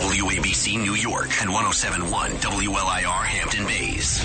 [0.00, 4.22] WABC New York and 1071 WLIR Hampton Bays.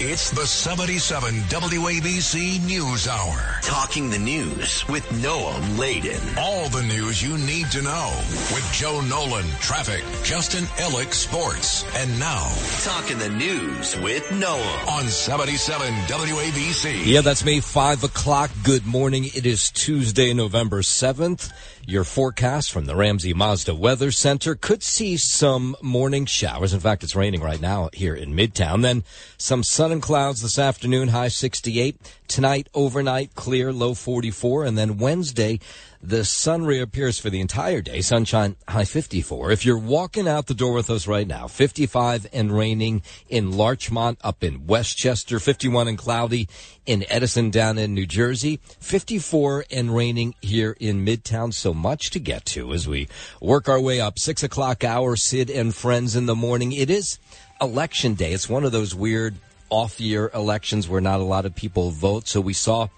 [0.00, 3.60] It's the 77 WABC News Hour.
[3.62, 6.20] Talking the news with Noam Laden.
[6.36, 8.12] All the news you need to know
[8.52, 11.84] with Joe Nolan, traffic, Justin Ellick, sports.
[11.96, 17.06] And now, Talking the news with Noam on 77 WABC.
[17.06, 17.60] Yeah, that's me.
[17.60, 18.50] Five o'clock.
[18.64, 19.24] Good morning.
[19.26, 21.52] It is Tuesday, November 7th.
[21.90, 26.74] Your forecast from the Ramsey Mazda Weather Center could see some morning showers.
[26.74, 28.82] In fact, it's raining right now here in Midtown.
[28.82, 29.04] Then
[29.38, 31.96] some sun and clouds this afternoon, high 68.
[32.28, 34.66] Tonight, overnight, clear, low 44.
[34.66, 35.60] And then Wednesday,
[36.00, 38.00] the sun reappears for the entire day.
[38.00, 39.50] Sunshine, high 54.
[39.50, 44.18] If you're walking out the door with us right now, 55 and raining in Larchmont
[44.22, 46.48] up in Westchester, 51 and cloudy
[46.86, 51.52] in Edison down in New Jersey, 54 and raining here in Midtown.
[51.52, 53.08] So much to get to as we
[53.40, 54.18] work our way up.
[54.18, 56.72] Six o'clock hour, Sid and friends in the morning.
[56.72, 57.18] It is
[57.60, 58.32] election day.
[58.32, 59.34] It's one of those weird
[59.68, 62.28] off year elections where not a lot of people vote.
[62.28, 62.88] So we saw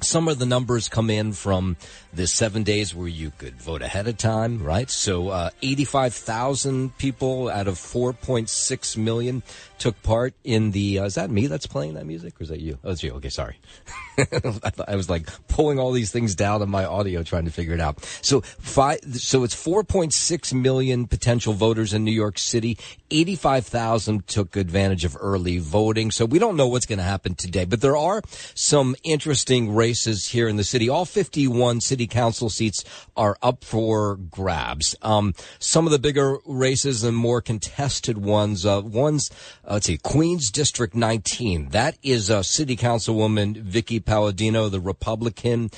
[0.00, 1.76] some of the numbers come in from
[2.12, 4.90] the seven days where you could vote ahead of time, right?
[4.90, 9.42] So, uh, 85,000 people out of 4.6 million
[9.78, 12.60] took part in the, uh, is that me that's playing that music or is that
[12.60, 12.78] you?
[12.84, 13.12] Oh, it's you.
[13.14, 13.28] Okay.
[13.28, 13.58] Sorry.
[14.18, 17.74] I, I was like pulling all these things down on my audio trying to figure
[17.74, 18.02] it out.
[18.22, 22.78] So five, so it's 4.6 million potential voters in New York City.
[23.10, 26.10] 85,000 took advantage of early voting.
[26.10, 28.22] So we don't know what's going to happen today, but there are
[28.54, 30.88] some interesting races here in the city.
[30.88, 32.84] All 51 city council seats
[33.16, 34.94] are up for grabs.
[35.02, 39.30] Um, some of the bigger races and more contested ones, uh, ones,
[39.74, 41.70] let's see, Queens District 19.
[41.70, 45.70] That is uh, city councilwoman Vicky Palladino, the Republican,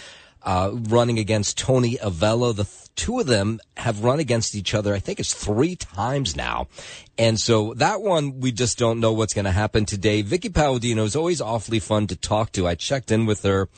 [0.43, 2.53] uh, running against Tony Avella.
[2.53, 4.95] The th- two of them have run against each other.
[4.95, 6.69] I think it's three times now.
[7.17, 10.23] And so that one, we just don't know what's going to happen today.
[10.23, 12.67] Vicky Palladino is always awfully fun to talk to.
[12.67, 13.69] I checked in with her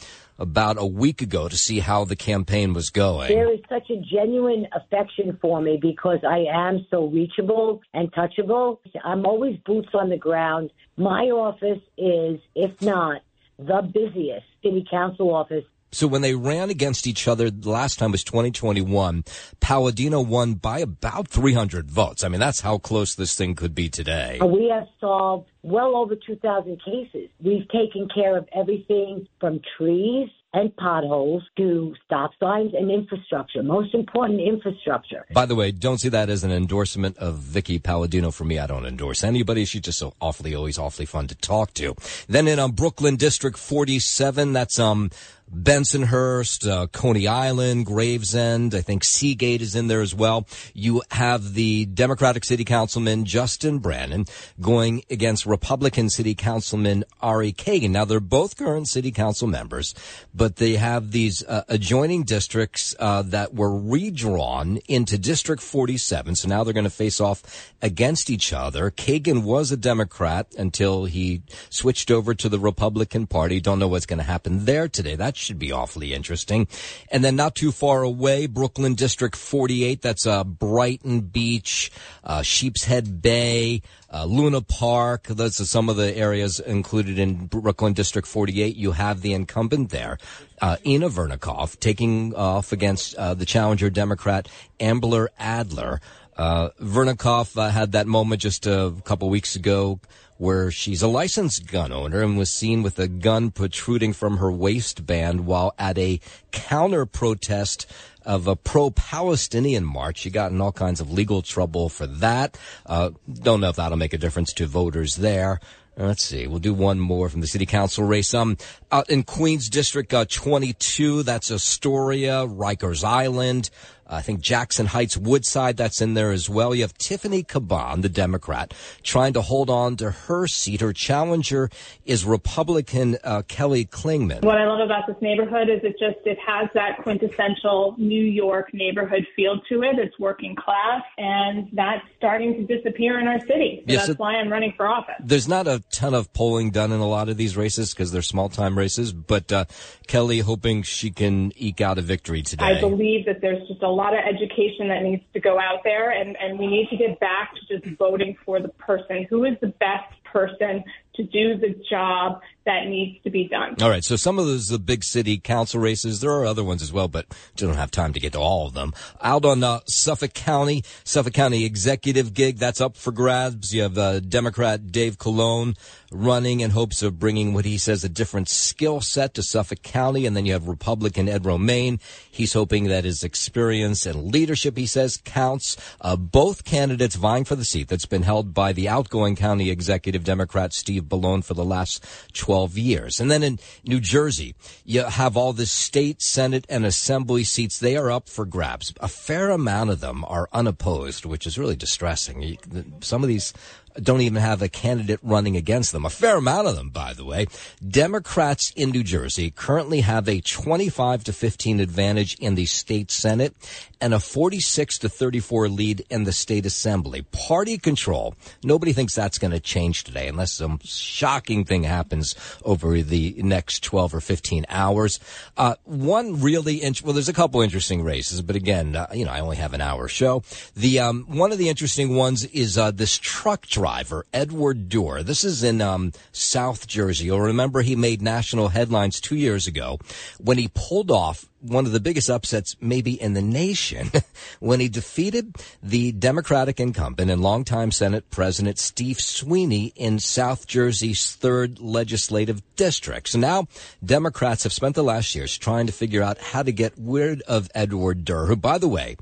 [0.40, 3.28] about a week ago to see how the campaign was going.
[3.28, 8.78] There is such a genuine affection for me because I am so reachable and touchable.
[9.04, 10.70] I'm always boots on the ground.
[10.96, 13.20] My office is, if not
[13.58, 18.12] the busiest city council office So when they ran against each other, the last time
[18.12, 19.24] was 2021.
[19.60, 22.22] Palladino won by about 300 votes.
[22.22, 24.38] I mean, that's how close this thing could be today.
[24.40, 27.28] We have solved well over 2,000 cases.
[27.42, 33.62] We've taken care of everything from trees and potholes to stop signs and infrastructure.
[33.62, 35.24] Most important, infrastructure.
[35.32, 38.58] By the way, don't see that as an endorsement of Vicky Palladino for me.
[38.58, 39.64] I don't endorse anybody.
[39.64, 41.94] She's just so awfully, always awfully fun to talk to.
[42.28, 45.10] Then in um, Brooklyn District 47, that's um
[45.54, 48.74] Bensonhurst, uh, Coney Island, Gravesend.
[48.74, 50.46] I think Seagate is in there as well.
[50.74, 54.26] You have the Democratic City Councilman Justin Brannan
[54.60, 57.90] going against Republican City Councilman Ari Kagan.
[57.90, 59.92] Now they're both current City Council members,
[60.32, 66.36] but they have these uh, adjoining districts uh, that were redrawn into District 47.
[66.36, 68.90] So now they're going to face off against each other.
[68.92, 73.60] Kagan was a Democrat until he switched over to the Republican Party.
[73.60, 75.16] Don't know what's going to happen there today.
[75.16, 76.68] That should be awfully interesting.
[77.10, 80.02] And then not too far away, Brooklyn District 48.
[80.02, 81.90] That's uh, Brighton Beach,
[82.22, 85.24] uh, Sheepshead Bay, uh, Luna Park.
[85.24, 88.76] Those are some of the areas included in Brooklyn District 48.
[88.76, 90.18] You have the incumbent there,
[90.60, 94.48] uh, Inna Vernikov, taking off against uh, the challenger Democrat
[94.78, 96.00] Amber Adler.
[96.36, 100.00] Uh, Vernikov uh, had that moment just a couple weeks ago
[100.40, 104.50] where she's a licensed gun owner and was seen with a gun protruding from her
[104.50, 106.18] waistband while at a
[106.50, 107.86] counter protest
[108.24, 110.16] of a pro-Palestinian march.
[110.20, 112.56] She got in all kinds of legal trouble for that.
[112.86, 115.60] Uh, don't know if that'll make a difference to voters there.
[115.94, 116.46] Let's see.
[116.46, 118.32] We'll do one more from the city council race.
[118.32, 118.56] Um,
[118.90, 123.68] out in Queens District uh, 22, that's Astoria, Rikers Island,
[124.10, 126.74] I think Jackson Heights, Woodside, that's in there as well.
[126.74, 130.80] You have Tiffany Caban, the Democrat, trying to hold on to her seat.
[130.80, 131.70] Her challenger
[132.04, 134.42] is Republican uh, Kelly Klingman.
[134.42, 138.74] What I love about this neighborhood is it just it has that quintessential New York
[138.74, 139.98] neighborhood feel to it.
[139.98, 143.84] It's working class, and that's starting to disappear in our city.
[143.86, 145.14] So Yes, that's it- why I'm running for office.
[145.20, 148.22] There's not a ton of polling done in a lot of these races because they're
[148.22, 149.64] small time races, but uh,
[150.06, 152.64] Kelly hoping she can eke out a victory today.
[152.64, 156.10] I believe that there's just a lot of education that needs to go out there,
[156.10, 159.26] and, and we need to get back to just voting for the person.
[159.28, 160.82] Who is the best person
[161.16, 163.76] to do the job that needs to be done.
[163.80, 166.20] All right, so some of those the big city council races.
[166.20, 168.66] There are other ones as well, but we don't have time to get to all
[168.66, 168.92] of them.
[169.22, 173.74] Out on uh, Suffolk County, Suffolk County executive gig that's up for grabs.
[173.74, 175.76] You have uh, Democrat Dave Calone
[176.12, 180.26] running in hopes of bringing what he says a different skill set to Suffolk County,
[180.26, 182.00] and then you have Republican Ed Romaine.
[182.30, 185.76] He's hoping that his experience and leadership, he says, counts.
[186.00, 190.24] Uh, both candidates vying for the seat that's been held by the outgoing county executive
[190.24, 192.04] Democrat Steve Bellone for the last
[192.50, 193.20] 12 years.
[193.20, 197.78] And then in New Jersey, you have all the state, senate, and assembly seats.
[197.78, 198.92] They are up for grabs.
[199.00, 202.58] A fair amount of them are unopposed, which is really distressing.
[203.02, 203.52] Some of these
[203.94, 206.04] don't even have a candidate running against them.
[206.04, 207.46] A fair amount of them, by the way.
[207.86, 213.54] Democrats in New Jersey currently have a 25 to 15 advantage in the state Senate
[214.00, 217.22] and a 46 to 34 lead in the state assembly.
[217.22, 218.34] Party control.
[218.64, 222.34] Nobody thinks that's going to change today unless some shocking thing happens
[222.64, 225.20] over the next 12 or 15 hours.
[225.56, 229.32] Uh, one really, int- well, there's a couple interesting races, but again, uh, you know,
[229.32, 230.42] I only have an hour show.
[230.74, 235.22] The, um, one of the interesting ones is, uh, this truck driver, Edward Durr.
[235.22, 237.24] This is in, um, South Jersey.
[237.24, 239.98] You'll remember he made national headlines two years ago
[240.38, 244.10] when he pulled off one of the biggest upsets maybe in the nation
[244.60, 251.34] when he defeated the Democratic incumbent and longtime Senate President Steve Sweeney in South Jersey's
[251.34, 253.30] third legislative district.
[253.30, 253.66] So now
[254.04, 257.70] Democrats have spent the last years trying to figure out how to get rid of
[257.74, 259.16] Edward Durr, who, by the way,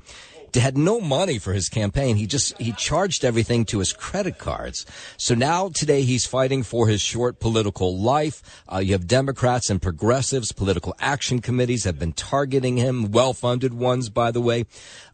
[0.55, 2.15] had no money for his campaign.
[2.15, 4.85] He just he charged everything to his credit cards.
[5.17, 8.63] So now today he's fighting for his short political life.
[8.71, 14.09] Uh, you have Democrats and progressives, political action committees have been targeting him, well-funded ones,
[14.09, 14.65] by the way.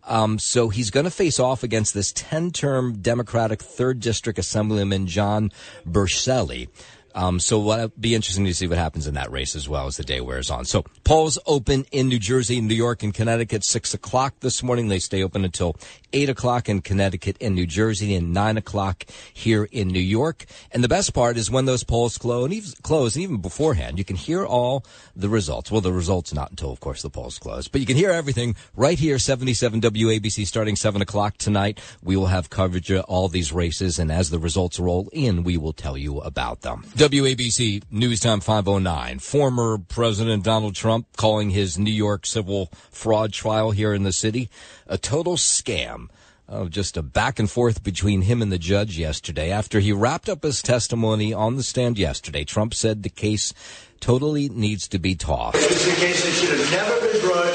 [0.07, 5.51] Um, so he's going to face off against this 10-term Democratic third district assemblyman John
[5.88, 6.69] Burzichelli.
[7.15, 9.95] Um, so it'll be interesting to see what happens in that race as well as
[9.95, 10.65] the day wears on.
[10.65, 14.89] So polls open in New Jersey, New York, and Connecticut six o'clock this morning.
[14.89, 15.77] They stay open until
[16.15, 20.45] eight o'clock in Connecticut and New Jersey, and nine o'clock here in New York.
[20.71, 24.45] And the best part is when those polls close, and even, beforehand, you can hear
[24.45, 24.85] all
[25.15, 25.69] the results.
[25.69, 28.56] Well, the results not until, of course, the polls close, but you can hear everything
[28.75, 31.79] right here, seventy-seven WABC, starting seven o'clock tonight.
[32.01, 35.57] We will have coverage of all these races, and as the results roll in, we
[35.57, 36.85] will tell you about them.
[36.95, 39.19] WABC News Time 509.
[39.19, 44.50] Former President Donald Trump calling his New York civil fraud trial here in the city
[44.87, 46.07] a total scam.
[46.47, 49.49] Oh, just a back and forth between him and the judge yesterday.
[49.49, 53.51] After he wrapped up his testimony on the stand yesterday, Trump said the case
[53.99, 55.57] totally needs to be tossed.
[55.57, 57.53] It's a case that should have never been brought,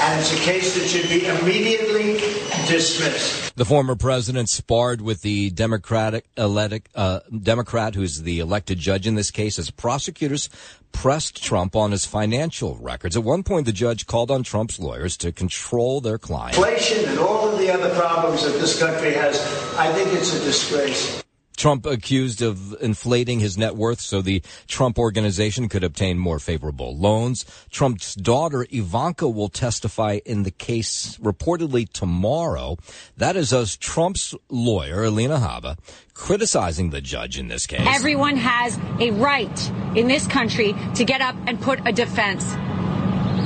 [0.00, 2.20] and it's a case that should be immediately
[2.68, 3.56] dismissed.
[3.56, 9.30] The former president sparred with the Democratic uh, Democrat who's the elected judge in this
[9.30, 10.48] case as prosecutors
[10.92, 13.16] pressed Trump on his financial records.
[13.16, 16.56] At one point, the judge called on Trump's lawyers to control their client.
[16.56, 19.40] Inflation and all of the other problems that this country has,
[19.76, 21.22] I think it's a disgrace.
[21.58, 26.96] Trump accused of inflating his net worth so the Trump organization could obtain more favorable
[26.96, 27.44] loans.
[27.68, 32.76] Trump's daughter Ivanka will testify in the case reportedly tomorrow.
[33.16, 35.78] That is as Trump's lawyer, Alina Habba,
[36.14, 37.86] criticizing the judge in this case.
[37.88, 42.44] Everyone has a right in this country to get up and put a defense.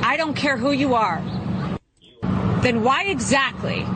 [0.05, 1.23] I don't care who you are.
[2.61, 3.87] Then why exactly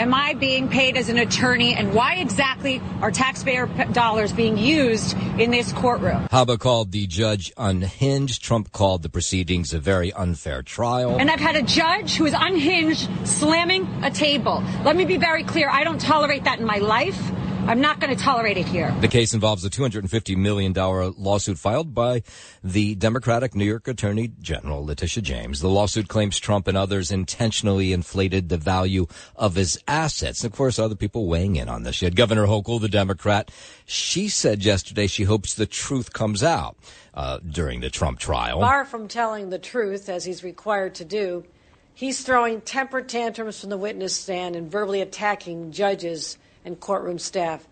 [0.00, 5.14] am I being paid as an attorney and why exactly are taxpayer dollars being used
[5.38, 6.26] in this courtroom?
[6.32, 8.42] Habba called the judge unhinged.
[8.42, 11.18] Trump called the proceedings a very unfair trial.
[11.18, 14.64] And I've had a judge who is unhinged slamming a table.
[14.84, 15.68] Let me be very clear.
[15.68, 17.20] I don't tolerate that in my life.
[17.70, 18.92] I'm not going to tolerate it here.
[19.00, 22.24] The case involves a $250 million lawsuit filed by
[22.64, 25.60] the Democratic New York Attorney General, Letitia James.
[25.60, 30.42] The lawsuit claims Trump and others intentionally inflated the value of his assets.
[30.42, 32.02] And of course, other people weighing in on this.
[32.02, 33.52] You had Governor Hochul, the Democrat.
[33.86, 36.76] She said yesterday she hopes the truth comes out
[37.14, 38.58] uh, during the Trump trial.
[38.62, 41.44] Far from telling the truth, as he's required to do,
[41.92, 47.66] He's throwing temper tantrums from the witness stand and verbally attacking judges and courtroom staff.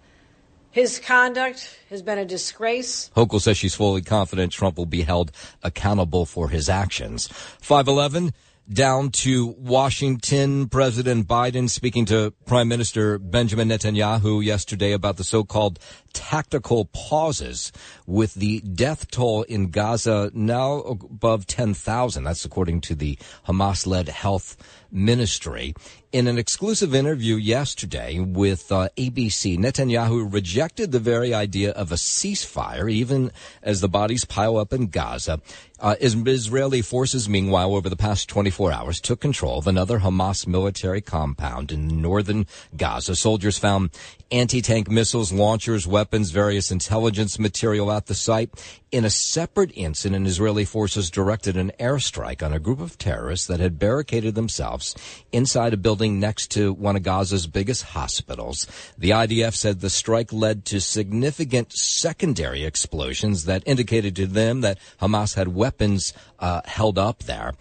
[0.70, 3.10] His conduct has been a disgrace.
[3.16, 7.28] Hochul says she's fully confident Trump will be held accountable for his actions.
[7.60, 8.32] 511
[8.72, 10.68] down to Washington.
[10.68, 15.78] President Biden speaking to Prime Minister Benjamin Netanyahu yesterday about the so-called
[16.12, 17.72] tactical pauses
[18.06, 22.24] with the death toll in Gaza now above 10,000.
[22.24, 24.56] That's according to the Hamas-led health
[24.90, 25.74] ministry.
[26.10, 31.96] In an exclusive interview yesterday with uh, ABC, Netanyahu rejected the very idea of a
[31.96, 33.30] ceasefire, even
[33.62, 35.40] as the bodies pile up in Gaza.
[35.78, 41.02] Uh, Israeli forces, meanwhile, over the past 24 hours, took control of another Hamas military
[41.02, 43.14] compound in northern Gaza.
[43.14, 43.90] Soldiers found
[44.30, 48.50] anti-tank missiles, launchers, weapons, various intelligence material at the site.
[48.90, 53.60] In a separate incident, Israeli forces directed an airstrike on a group of terrorists that
[53.60, 54.94] had barricaded themselves
[55.32, 58.66] inside a building next to one of Gaza's biggest hospitals.
[58.96, 64.78] The IDF said the strike led to significant secondary explosions that indicated to them that
[65.00, 67.54] Hamas had weapons uh, held up there.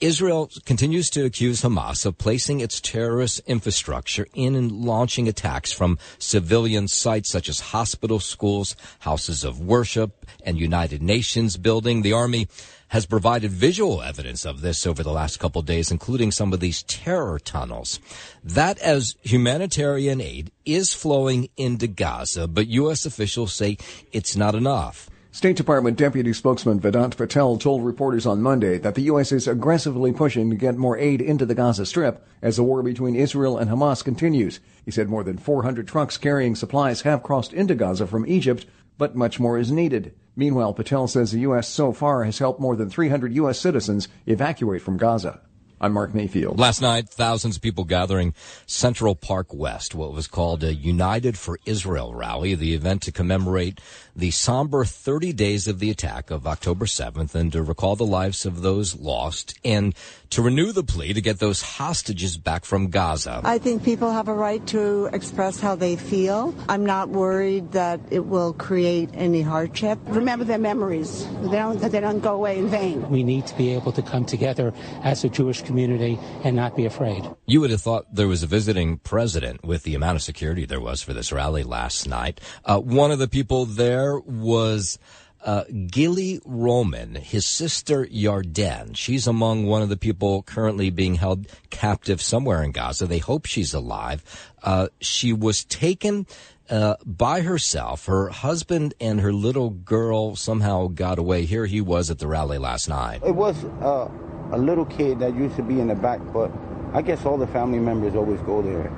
[0.00, 5.98] Israel continues to accuse Hamas of placing its terrorist infrastructure in and launching attacks from
[6.18, 12.02] civilian sites such as hospitals, schools, houses of worship, and United Nations building.
[12.02, 12.48] The army
[12.88, 16.60] has provided visual evidence of this over the last couple of days, including some of
[16.60, 17.98] these terror tunnels.
[18.42, 23.06] That as humanitarian aid is flowing into Gaza, but U.S.
[23.06, 23.78] officials say
[24.12, 25.08] it's not enough.
[25.34, 29.32] State Department Deputy Spokesman Vedant Patel told reporters on Monday that the U.S.
[29.32, 33.16] is aggressively pushing to get more aid into the Gaza Strip as the war between
[33.16, 34.60] Israel and Hamas continues.
[34.84, 38.64] He said more than 400 trucks carrying supplies have crossed into Gaza from Egypt,
[38.96, 40.14] but much more is needed.
[40.36, 41.66] Meanwhile, Patel says the U.S.
[41.66, 43.58] so far has helped more than 300 U.S.
[43.58, 45.40] citizens evacuate from Gaza.
[45.84, 46.58] I'm Mark Mayfield.
[46.58, 48.32] Last night, thousands of people gathering
[48.64, 53.82] Central Park West, what was called a United for Israel rally, the event to commemorate
[54.16, 58.46] the somber 30 days of the attack of October 7th and to recall the lives
[58.46, 59.94] of those lost and
[60.34, 63.40] to renew the plea to get those hostages back from Gaza.
[63.44, 66.52] I think people have a right to express how they feel.
[66.68, 69.96] I'm not worried that it will create any hardship.
[70.06, 71.24] Remember their memories.
[71.42, 73.08] They don't, they don't go away in vain.
[73.10, 74.74] We need to be able to come together
[75.04, 77.22] as a Jewish community and not be afraid.
[77.46, 80.80] You would have thought there was a visiting president with the amount of security there
[80.80, 82.40] was for this rally last night.
[82.64, 84.98] Uh, one of the people there was
[85.44, 88.96] uh, Gilly Roman, his sister Yarden.
[88.96, 93.06] She's among one of the people currently being held captive somewhere in Gaza.
[93.06, 94.24] They hope she's alive.
[94.62, 96.26] Uh, she was taken
[96.70, 98.06] uh, by herself.
[98.06, 101.44] Her husband and her little girl somehow got away.
[101.44, 103.20] Here he was at the rally last night.
[103.24, 104.08] It was uh,
[104.50, 106.50] a little kid that used to be in the back, but
[106.94, 108.90] I guess all the family members always go there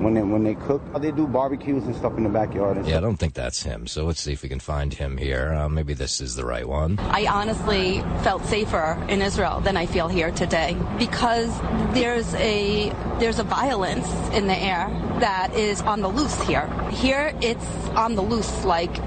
[0.00, 0.82] when they when they cook.
[1.00, 2.84] They do barbecues and stuff in the backyard.
[2.86, 3.86] yeah, I don't think that's him.
[3.86, 5.52] So let's see if we can find him here.
[5.52, 6.98] Uh, maybe this is the right one.
[6.98, 11.50] I honestly felt safer in Israel than I feel here today because
[11.94, 14.88] there's a there's a violence in the air
[15.20, 16.68] that is on the loose here.
[16.90, 18.98] Here it's on the loose, like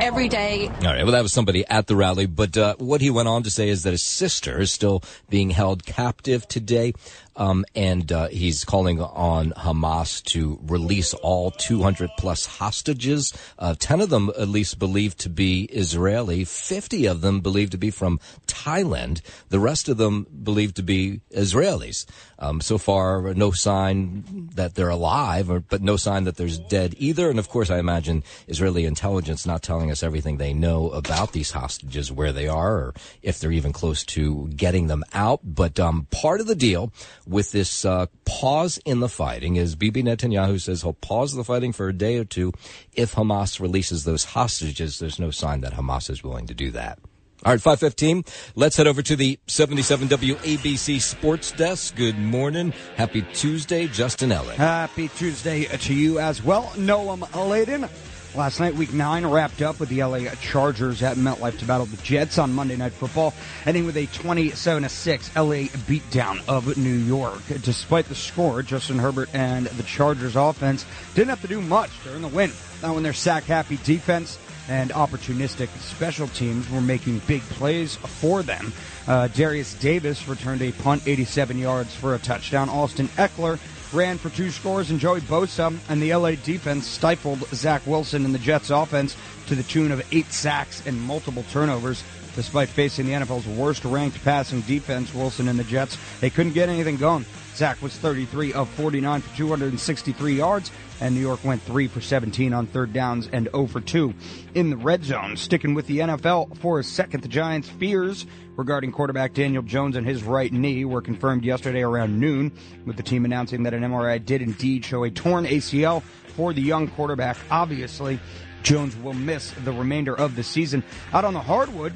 [0.00, 0.68] every day.
[0.68, 1.02] All right.
[1.02, 2.26] Well, that was somebody at the rally.
[2.26, 5.50] But uh, what he went on to say is that his sister is still being
[5.50, 6.94] held captive today.
[7.36, 13.32] Um, and uh, he's calling on Hamas to release all 200 plus hostages.
[13.58, 17.78] Uh, 10 of them at least believed to be Israeli, 50 of them believed to
[17.78, 22.06] be from Thailand, the rest of them believed to be Israelis.
[22.38, 26.94] Um, so far, no sign that they're alive, or, but no sign that there's dead
[26.98, 27.30] either.
[27.30, 31.52] And of course, I imagine Israeli intelligence not telling us everything they know about these
[31.52, 35.40] hostages, where they are, or if they're even close to getting them out.
[35.44, 36.92] But um, part of the deal
[37.26, 41.72] with this uh, pause in the fighting is Bibi Netanyahu says he'll pause the fighting
[41.72, 42.52] for a day or two
[42.92, 44.98] if Hamas releases those hostages.
[44.98, 46.98] There's no sign that Hamas is willing to do that.
[47.44, 48.24] All right, 515.
[48.54, 51.94] Let's head over to the 77 WABC Sports Desk.
[51.94, 52.72] Good morning.
[52.96, 54.54] Happy Tuesday, Justin Ellick.
[54.54, 57.88] Happy Tuesday to you as well, Noam Laden.
[58.36, 61.96] Last night, week nine wrapped up with the LA Chargers at MetLife to battle the
[62.02, 63.32] Jets on Monday Night Football,
[63.64, 67.40] ending with a 27 6 LA beatdown of New York.
[67.62, 72.20] Despite the score, Justin Herbert and the Chargers offense didn't have to do much during
[72.20, 72.52] the win.
[72.82, 74.38] Not when their sack happy defense
[74.68, 78.70] and opportunistic special teams were making big plays for them.
[79.08, 82.68] Uh, Derius Davis returned a punt 87 yards for a touchdown.
[82.68, 83.58] Austin Ekeler
[83.92, 88.34] ran for two scores, and Joey Bosa and the LA defense stifled Zach Wilson and
[88.34, 89.16] the Jets offense
[89.46, 92.02] to the tune of eight sacks and multiple turnovers.
[92.36, 96.68] Despite facing the NFL's worst ranked passing defense, Wilson and the Jets, they couldn't get
[96.68, 97.24] anything going.
[97.54, 102.52] Zach was 33 of 49 for 263 yards, and New York went 3 for 17
[102.52, 104.12] on third downs and 0 for 2
[104.54, 105.38] in the red zone.
[105.38, 108.26] Sticking with the NFL for a second, the Giants' fears
[108.56, 112.52] regarding quarterback Daniel Jones and his right knee were confirmed yesterday around noon,
[112.84, 116.02] with the team announcing that an MRI did indeed show a torn ACL
[116.36, 117.38] for the young quarterback.
[117.50, 118.20] Obviously,
[118.62, 120.82] Jones will miss the remainder of the season.
[121.14, 121.94] Out on the hardwood,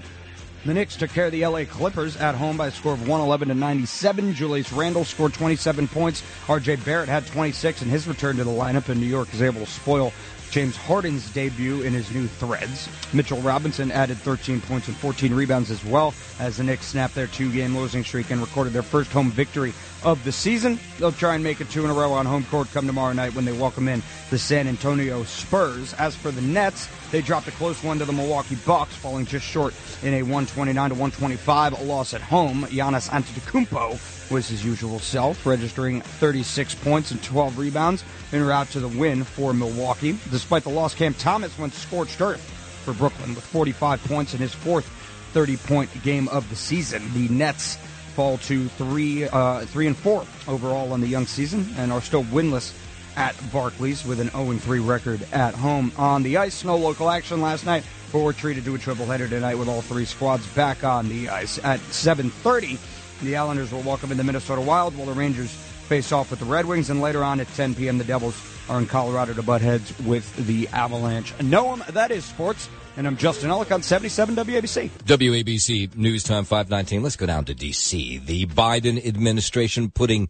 [0.65, 3.49] the Knicks took care of the LA Clippers at home by a score of 111
[3.49, 4.35] to 97.
[4.35, 6.23] Julius Randle scored 27 points.
[6.47, 9.61] RJ Barrett had 26 in his return to the lineup, and New York is able
[9.61, 10.13] to spoil
[10.51, 12.89] James Harden's debut in his new threads.
[13.13, 17.29] Mitchell Robinson added 13 points and 14 rebounds as well as the Knicks snapped their
[17.29, 20.79] two game losing streak and recorded their first home victory of the season.
[20.99, 23.35] They'll try and make it two in a row on home court come tomorrow night
[23.35, 25.95] when they welcome in the San Antonio Spurs.
[25.95, 29.47] As for the Nets, they dropped a close one to the Milwaukee Bucks, falling just
[29.47, 32.63] short in a 129 to 125 loss at home.
[32.65, 38.81] Giannis Antetokounmpo was his usual self, registering 36 points and 12 rebounds en route to
[38.81, 40.19] the win for Milwaukee.
[40.31, 42.41] Despite the loss, Cam Thomas went scorched earth
[42.85, 44.89] for Brooklyn with 45 points in his fourth
[45.35, 47.03] 30-point game of the season.
[47.15, 47.77] The Nets
[48.15, 52.25] fall to three, uh, three and four overall on the young season and are still
[52.25, 52.75] winless
[53.17, 56.65] at Barclays with an 0 3 record at home on the ice.
[56.65, 59.83] No local action last night, but we're treated to a triple header tonight with all
[59.83, 62.79] three squads back on the ice at 7:30.
[63.23, 65.51] The Islanders will welcome in the Minnesota Wild while the Rangers
[65.89, 67.99] face off with the Red Wings, and later on at 10 p.m.
[67.99, 68.35] the Devils
[68.71, 71.35] are in Colorado to butt heads with the Avalanche.
[71.39, 72.71] Noam, that is sports.
[72.97, 74.91] And I'm Justin Ellick on 77 WABC.
[74.91, 77.03] WABC News Time 519.
[77.03, 78.19] Let's go down to D.C.
[78.19, 80.29] The Biden administration putting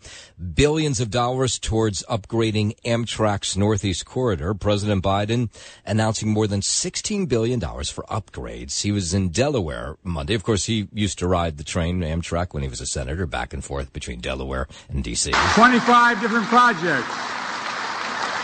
[0.55, 4.55] billions of dollars towards upgrading Amtrak's Northeast Corridor.
[4.55, 5.51] President Biden
[5.85, 8.83] announcing more than $16 billion for upgrades.
[8.83, 10.35] He was in Delaware Monday.
[10.35, 13.53] Of course, he used to ride the train Amtrak when he was a senator back
[13.53, 15.33] and forth between Delaware and D.C.
[15.55, 17.50] 25 different projects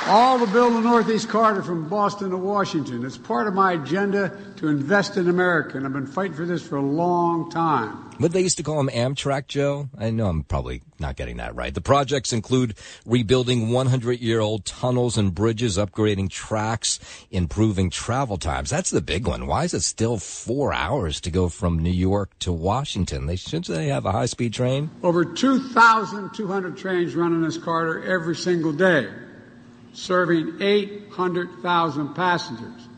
[0.06, 3.04] all to build the Northeast Corridor from Boston to Washington.
[3.04, 6.62] It's part of my agenda to invest in America, and I've been fighting for this
[6.62, 8.10] for a long time.
[8.18, 9.90] But they used to call him Amtrak, Joe.
[9.98, 11.74] I know I'm probably not getting that right.
[11.74, 16.98] The projects include rebuilding 100 year old tunnels and bridges, upgrading tracks,
[17.30, 18.70] improving travel times.
[18.70, 19.46] That's the big one.
[19.46, 23.26] Why is it still four hours to go from New York to Washington?
[23.26, 24.90] They should they have a high speed train?
[25.02, 29.08] Over 2,200 trains run in this corridor every single day
[29.96, 32.88] serving 800,000 passengers.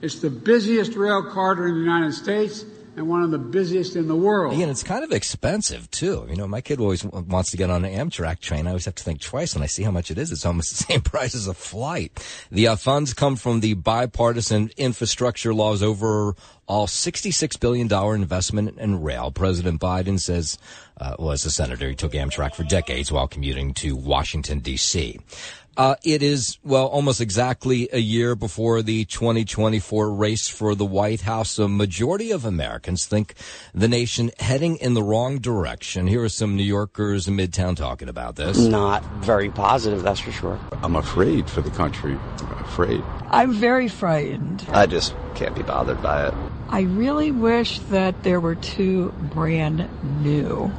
[0.00, 2.64] It's the busiest rail corridor in the United States
[2.96, 4.54] and one of the busiest in the world.
[4.54, 6.26] And it's kind of expensive too.
[6.30, 8.68] You know, my kid always wants to get on an Amtrak train.
[8.68, 10.30] I always have to think twice when I see how much it is.
[10.30, 12.24] It's almost the same price as a flight.
[12.52, 16.36] The uh, funds come from the bipartisan infrastructure laws over
[16.66, 19.32] all $66 billion investment in rail.
[19.32, 20.56] President Biden says,
[20.98, 21.88] uh, was a senator.
[21.88, 25.18] He took Amtrak for decades while commuting to Washington, D.C.
[25.76, 31.22] Uh, it is, well, almost exactly a year before the 2024 race for the White
[31.22, 31.58] House.
[31.58, 33.34] A majority of Americans think
[33.74, 36.06] the nation heading in the wrong direction.
[36.06, 38.58] Here are some New Yorkers in Midtown talking about this.
[38.58, 40.60] Not very positive, that's for sure.
[40.82, 42.16] I'm afraid for the country.
[42.38, 43.02] I'm afraid.
[43.30, 44.64] I'm very frightened.
[44.70, 46.34] I just can't be bothered by it.
[46.68, 49.88] I really wish that there were two brand
[50.22, 50.72] new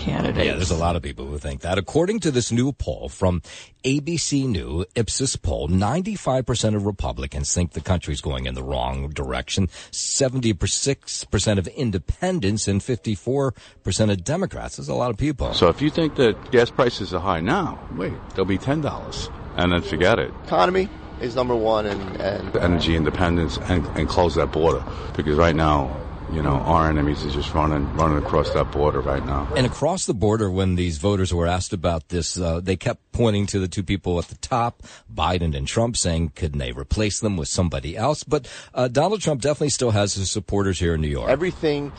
[0.00, 0.46] candidates.
[0.46, 1.78] Yeah, there's a lot of people who think that.
[1.78, 3.42] According to this new poll from
[3.84, 9.68] ABC New Ipsos poll, 95% of Republicans think the country's going in the wrong direction.
[9.92, 14.76] 76% of independents and 54% of Democrats.
[14.76, 15.54] There's a lot of people.
[15.54, 19.72] So if you think that gas prices are high now, wait, they'll be $10 and
[19.72, 20.32] then forget it.
[20.44, 20.88] Economy
[21.20, 24.82] is number one and, and energy independence and, and close that border
[25.14, 25.94] because right now
[26.32, 29.48] you know, our enemies is just running running across that border right now.
[29.56, 33.46] And across the border, when these voters were asked about this, uh, they kept pointing
[33.46, 37.36] to the two people at the top, Biden and Trump, saying, couldn't they replace them
[37.36, 38.24] with somebody else?
[38.24, 41.30] But uh, Donald Trump definitely still has his supporters here in New York.
[41.30, 41.92] Everything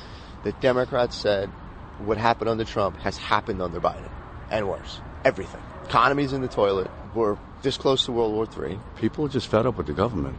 [0.43, 1.49] that Democrats said
[2.01, 4.09] would happen under Trump has happened under Biden,
[4.49, 4.99] and worse.
[5.23, 5.61] Everything.
[5.85, 6.89] Economy's in the toilet.
[7.13, 8.79] We're this close to World War III.
[8.95, 10.37] People are just fed up with the government.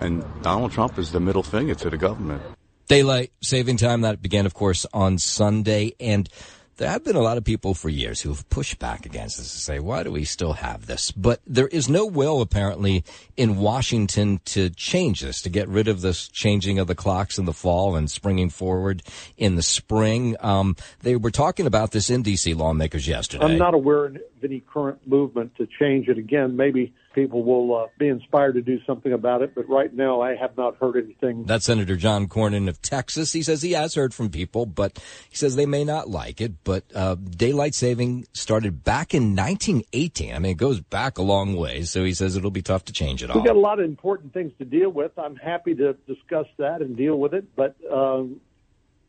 [0.00, 2.42] And Donald Trump is the middle finger to the government.
[2.88, 5.94] Daylight saving time that began, of course, on Sunday.
[5.98, 6.28] And
[6.76, 9.52] there have been a lot of people for years who have pushed back against this
[9.52, 11.12] to say, why do we still have this?
[11.12, 13.04] But there is no will apparently
[13.36, 17.44] in Washington to change this, to get rid of this changing of the clocks in
[17.44, 19.02] the fall and springing forward
[19.36, 20.36] in the spring.
[20.40, 23.44] Um, they were talking about this in DC lawmakers yesterday.
[23.44, 26.56] I'm not aware of any current movement to change it again.
[26.56, 29.54] Maybe people will uh, be inspired to do something about it.
[29.54, 31.44] But right now, I have not heard anything.
[31.44, 33.32] That's Senator John Cornyn of Texas.
[33.32, 35.00] He says he has heard from people, but
[35.30, 36.64] he says they may not like it.
[36.64, 40.34] But uh, daylight saving started back in 1918.
[40.34, 41.82] I mean, it goes back a long way.
[41.82, 43.36] So he says it'll be tough to change it all.
[43.36, 45.12] We've got a lot of important things to deal with.
[45.18, 47.76] I'm happy to discuss that and deal with it, but.
[47.90, 48.40] Um,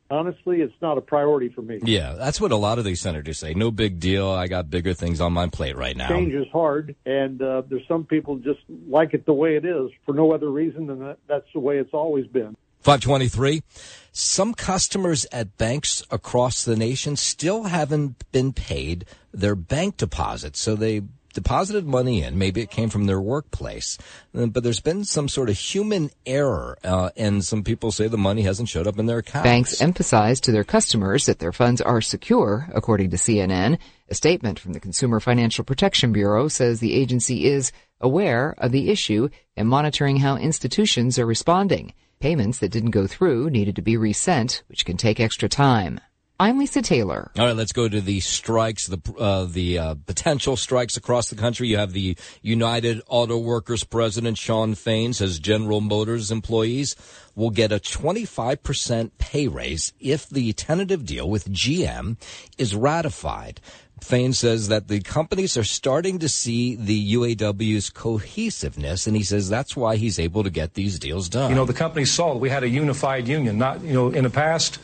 [0.10, 1.80] honestly, it's not a priority for me.
[1.84, 3.54] Yeah, that's what a lot of these senators say.
[3.54, 4.30] No big deal.
[4.30, 6.10] I got bigger things on my plate right now.
[6.10, 9.90] Change is hard, and uh, there's some people just like it the way it is
[10.06, 12.56] for no other reason than that that's the way it's always been.
[12.82, 13.64] 523.
[14.12, 20.62] Some customers at banks across the nation still haven't been paid their bank deposits.
[20.62, 21.02] So they
[21.36, 22.40] deposited money in.
[22.40, 24.00] Maybe it came from their workplace,
[24.36, 28.18] uh, but there's been some sort of human error, uh, and some people say the
[28.18, 29.44] money hasn't showed up in their accounts.
[29.44, 33.78] Banks emphasize to their customers that their funds are secure, according to CNN.
[34.10, 37.72] A statement from the Consumer Financial Protection Bureau says the agency is
[38.02, 41.94] aware of the issue and monitoring how institutions are responding.
[42.20, 46.00] Payments that didn't go through needed to be resent, which can take extra time.
[46.38, 47.32] I'm Lisa Taylor.
[47.40, 51.38] All right, let's go to the strikes, the uh, the uh, potential strikes across the
[51.38, 51.70] country.
[51.70, 56.98] You have the United Auto Workers president Shawn Fain says General Motors employees
[57.36, 62.18] will get a 25% pay raise if the tentative deal with GM
[62.58, 63.62] is ratified.
[64.02, 69.48] Fain says that the companies are starting to see the UAW's cohesiveness, and he says
[69.48, 71.50] that's why he's able to get these deals done.
[71.50, 73.58] You know, the companies saw that we had a unified union.
[73.58, 74.80] Not, you know, in the past,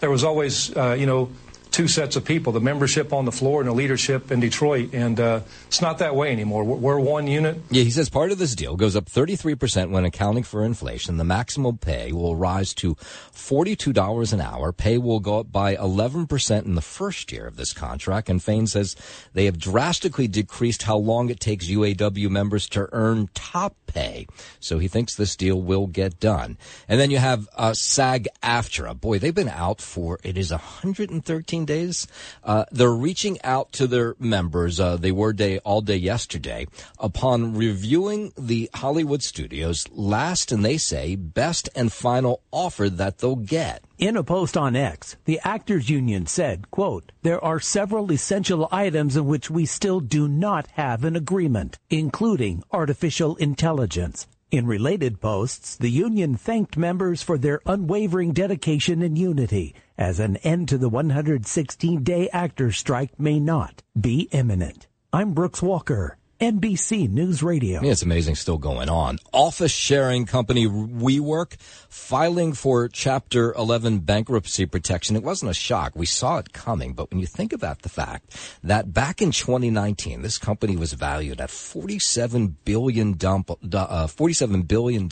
[0.00, 1.30] there was always, uh, you know,
[1.70, 4.92] two sets of people the membership on the floor and the leadership in Detroit.
[4.92, 6.64] And uh, it's not that way anymore.
[6.64, 7.56] We're, we're, one unit.
[7.70, 11.16] Yeah, he says part of this deal goes up 33% when accounting for inflation.
[11.16, 14.72] The maximum pay will rise to $42 an hour.
[14.72, 18.28] Pay will go up by 11% in the first year of this contract.
[18.28, 18.96] And Fain says
[19.32, 24.26] they have drastically decreased how long it takes UAW members to earn top pay.
[24.60, 26.58] So he thinks this deal will get done.
[26.88, 29.00] And then you have uh, SAG AFTRA.
[29.00, 32.06] Boy, they've been out for, it is 113 days.
[32.44, 34.80] Uh, they're reaching out to their members.
[34.80, 36.66] Uh, they were day all day yesterday
[36.98, 43.36] upon reviewing the Hollywood studios last and they say best and final offer that they'll
[43.36, 43.82] get.
[43.98, 49.16] In a post on X, the Actors Union said, quote, There are several essential items
[49.16, 54.26] in which we still do not have an agreement, including artificial intelligence.
[54.50, 60.36] In related posts, the union thanked members for their unwavering dedication and unity, as an
[60.38, 64.86] end to the 116 day actors strike may not be imminent.
[65.12, 66.16] I'm Brooks Walker.
[66.40, 67.82] NBC News Radio.
[67.82, 69.18] Yeah, it's amazing still going on.
[69.32, 71.56] Office sharing company WeWork
[71.88, 75.16] filing for Chapter 11 bankruptcy protection.
[75.16, 75.94] It wasn't a shock.
[75.96, 76.92] We saw it coming.
[76.92, 81.40] But when you think about the fact that back in 2019, this company was valued
[81.40, 85.08] at $47 billion, uh, $47 billion.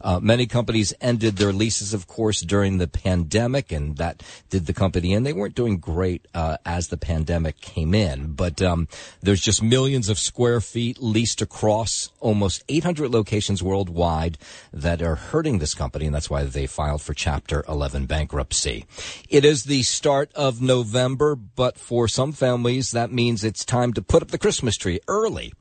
[0.00, 4.72] Uh, many companies ended their leases, of course, during the pandemic, and that did the
[4.72, 5.24] company in.
[5.24, 8.32] They weren't doing great uh, as the pandemic came in.
[8.32, 8.88] But um,
[9.20, 14.38] there's just millions of square feet leased across almost 800 locations worldwide
[14.72, 18.86] that are hurting this company, and that's why they filed for Chapter 11 bankruptcy.
[19.28, 24.02] It is the start of November, but for some families, that means it's time to
[24.02, 25.52] put up the Christmas tree early.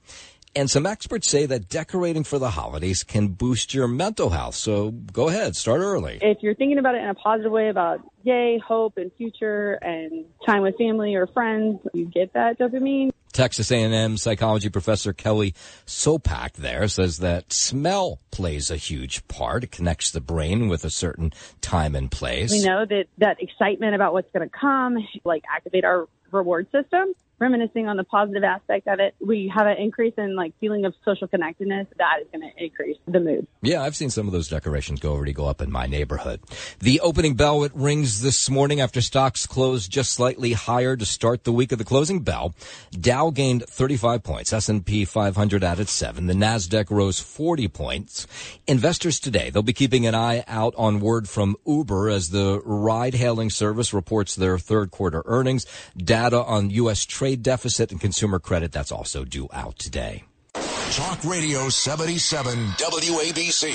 [0.54, 4.56] And some experts say that decorating for the holidays can boost your mental health.
[4.56, 6.20] So go ahead, start early.
[6.22, 10.26] If you're thinking about it in a positive way about yay, hope and future and
[10.46, 13.12] time with family or friends, you get that dopamine.
[13.32, 15.54] Texas A&M psychology professor Kelly
[15.86, 19.64] Sopak there says that smell plays a huge part.
[19.64, 22.52] It connects the brain with a certain time and place.
[22.52, 27.14] We know that that excitement about what's going to come, like activate our reward system
[27.42, 30.94] reminiscing on the positive aspect of it, we have an increase in like feeling of
[31.04, 31.88] social connectedness.
[31.98, 33.48] That is going to increase the mood.
[33.64, 36.40] Yeah, I've seen some of those decorations go already go up in my neighborhood.
[36.80, 41.44] The opening bell it rings this morning after stocks closed just slightly higher to start
[41.44, 42.54] the week of the closing bell.
[42.92, 44.54] Dow gained 35 points.
[44.54, 46.28] S&P 500 added seven.
[46.28, 48.28] The Nasdaq rose 40 points.
[48.68, 53.50] Investors today they'll be keeping an eye out on word from Uber as the ride-hailing
[53.50, 55.66] service reports their third quarter earnings.
[55.98, 57.04] Data on U.S.
[57.06, 60.24] trade trade deficit and consumer credit that's also due out today.
[60.54, 63.72] Talk Radio 77 WABC.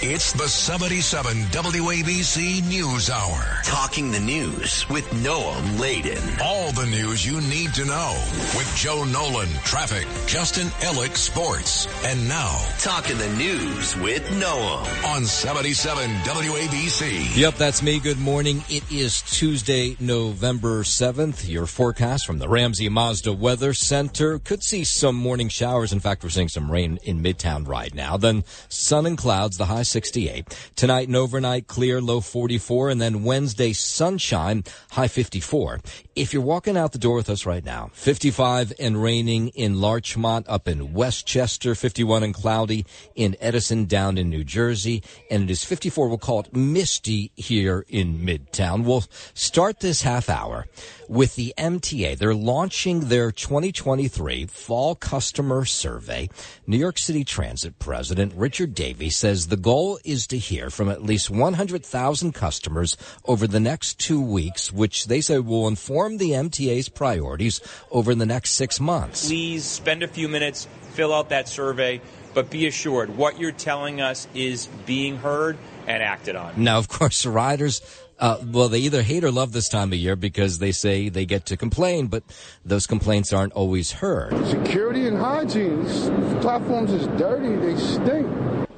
[0.00, 3.42] It's the 77 WABC News Hour.
[3.64, 6.22] Talking the news with Noam Laden.
[6.40, 8.14] All the news you need to know
[8.56, 11.88] with Joe Nolan, traffic, Justin Ellick, sports.
[12.04, 15.04] And now, Talking the news with Noam.
[15.04, 17.36] on 77 WABC.
[17.36, 17.98] Yep, that's me.
[17.98, 18.62] Good morning.
[18.68, 21.48] It is Tuesday, November 7th.
[21.48, 24.38] Your forecast from the Ramsey Mazda Weather Center.
[24.38, 25.92] Could see some morning showers.
[25.92, 28.16] In fact, we're seeing some rain in Midtown right now.
[28.16, 30.70] Then sun and clouds, the high 68.
[30.76, 32.90] Tonight and overnight, clear, low 44.
[32.90, 35.80] And then Wednesday, sunshine, high 54.
[36.14, 40.46] If you're walking out the door with us right now, 55 and raining in Larchmont
[40.48, 45.02] up in Westchester, 51 and cloudy in Edison down in New Jersey.
[45.30, 46.08] And it is 54.
[46.08, 48.84] We'll call it misty here in Midtown.
[48.84, 50.66] We'll start this half hour
[51.08, 52.18] with the MTA.
[52.18, 56.28] They're launching their 2023 fall customer survey.
[56.66, 61.02] New York City Transit President Richard Davey says the goal is to hear from at
[61.02, 66.88] least 100,000 customers over the next two weeks, which they say will inform the MTA's
[66.88, 69.26] priorities over the next six months.
[69.26, 72.00] Please spend a few minutes, fill out that survey,
[72.34, 76.62] but be assured what you're telling us is being heard and acted on.
[76.62, 77.80] Now, of course, the riders,
[78.18, 81.24] uh, well, they either hate or love this time of year because they say they
[81.24, 82.24] get to complain, but
[82.64, 84.46] those complaints aren't always heard.
[84.46, 85.84] Security and hygiene.
[85.84, 86.08] These
[86.40, 87.54] platforms is dirty.
[87.56, 88.26] They stink.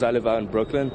[0.03, 0.91] I live out in Brooklyn,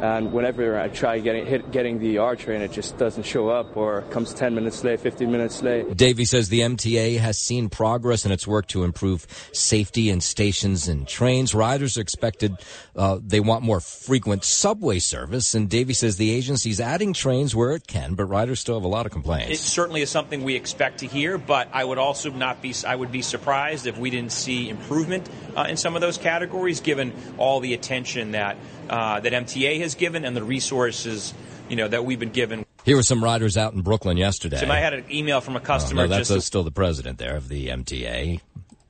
[0.00, 3.76] and whenever I try getting hit, getting the R train, it just doesn't show up
[3.76, 5.96] or comes 10 minutes late, 15 minutes late.
[5.96, 10.88] Davey says the MTA has seen progress in its work to improve safety in stations
[10.88, 11.54] and trains.
[11.54, 12.56] Riders are expected,
[12.96, 17.72] uh, they want more frequent subway service, and Davey says the agency's adding trains where
[17.72, 19.50] it can, but riders still have a lot of complaints.
[19.50, 22.94] It certainly is something we expect to hear, but I would also not be I
[22.94, 27.12] would be surprised if we didn't see improvement uh, in some of those categories, given
[27.36, 28.56] all the attention that
[28.90, 31.32] uh, that MTA has given and the resources
[31.70, 32.66] you know that we've been given.
[32.84, 34.58] Here were some riders out in Brooklyn yesterday.
[34.58, 36.70] Tim, I had an email from a Oh, customer no, that's just uh, still the
[36.72, 38.40] president there of the MTA.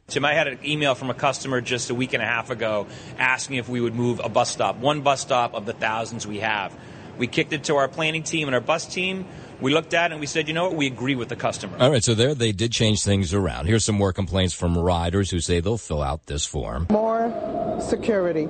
[0.08, 2.86] Tim, I had an email from a customer just a week and a half ago
[3.18, 6.38] asking if we would move a bus stop, one bus stop of the thousands we
[6.40, 6.74] have.
[7.18, 9.26] We kicked it to our planning team and our bus team.
[9.60, 11.76] We looked at it and we said, you know what, we agree with the customer.
[11.78, 13.66] All right, so there they did change things around.
[13.66, 16.86] Here's some more complaints from riders who say they'll fill out this form.
[16.90, 18.48] More security.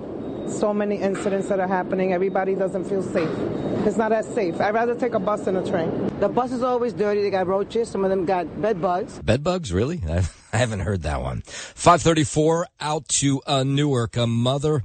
[0.51, 2.13] So many incidents that are happening.
[2.13, 3.31] Everybody doesn't feel safe.
[3.87, 4.61] It's not as safe.
[4.61, 6.11] I'd rather take a bus than a train.
[6.21, 7.23] The bus is always dirty.
[7.23, 7.89] They got roaches.
[7.89, 9.19] Some of them got bed bugs.
[9.21, 10.03] Bed bugs, really?
[10.09, 11.43] I, I haven't heard that one.
[11.47, 14.17] 534 out to uh, Newark.
[14.17, 14.83] A mother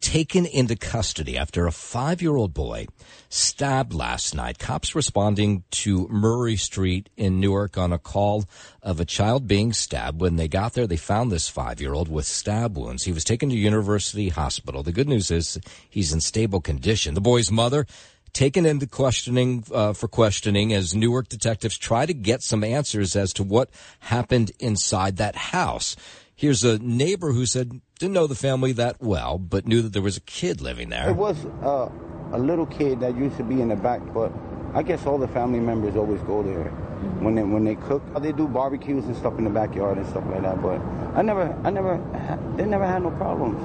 [0.00, 2.86] taken into custody after a five-year-old boy
[3.28, 4.58] stabbed last night.
[4.58, 8.44] Cops responding to Murray Street in Newark on a call
[8.82, 10.20] of a child being stabbed.
[10.20, 13.04] When they got there, they found this five-year-old with stab wounds.
[13.04, 14.82] He was taken to University Hospital.
[14.82, 17.14] The good news is he's in stable condition.
[17.14, 17.86] The boy's mother
[18.32, 23.32] taken into questioning uh, for questioning as Newark detectives try to get some answers as
[23.32, 25.96] to what happened inside that house.
[26.36, 30.02] Here's a neighbor who said didn't know the family that well, but knew that there
[30.02, 31.08] was a kid living there.
[31.08, 31.88] It was uh,
[32.30, 34.30] a little kid that used to be in the back, but
[34.74, 36.64] I guess all the family members always go there
[37.24, 38.02] when they when they cook.
[38.20, 40.60] They do barbecues and stuff in the backyard and stuff like that.
[40.60, 40.78] But
[41.16, 41.96] I never, I never,
[42.58, 43.56] they never had no problems.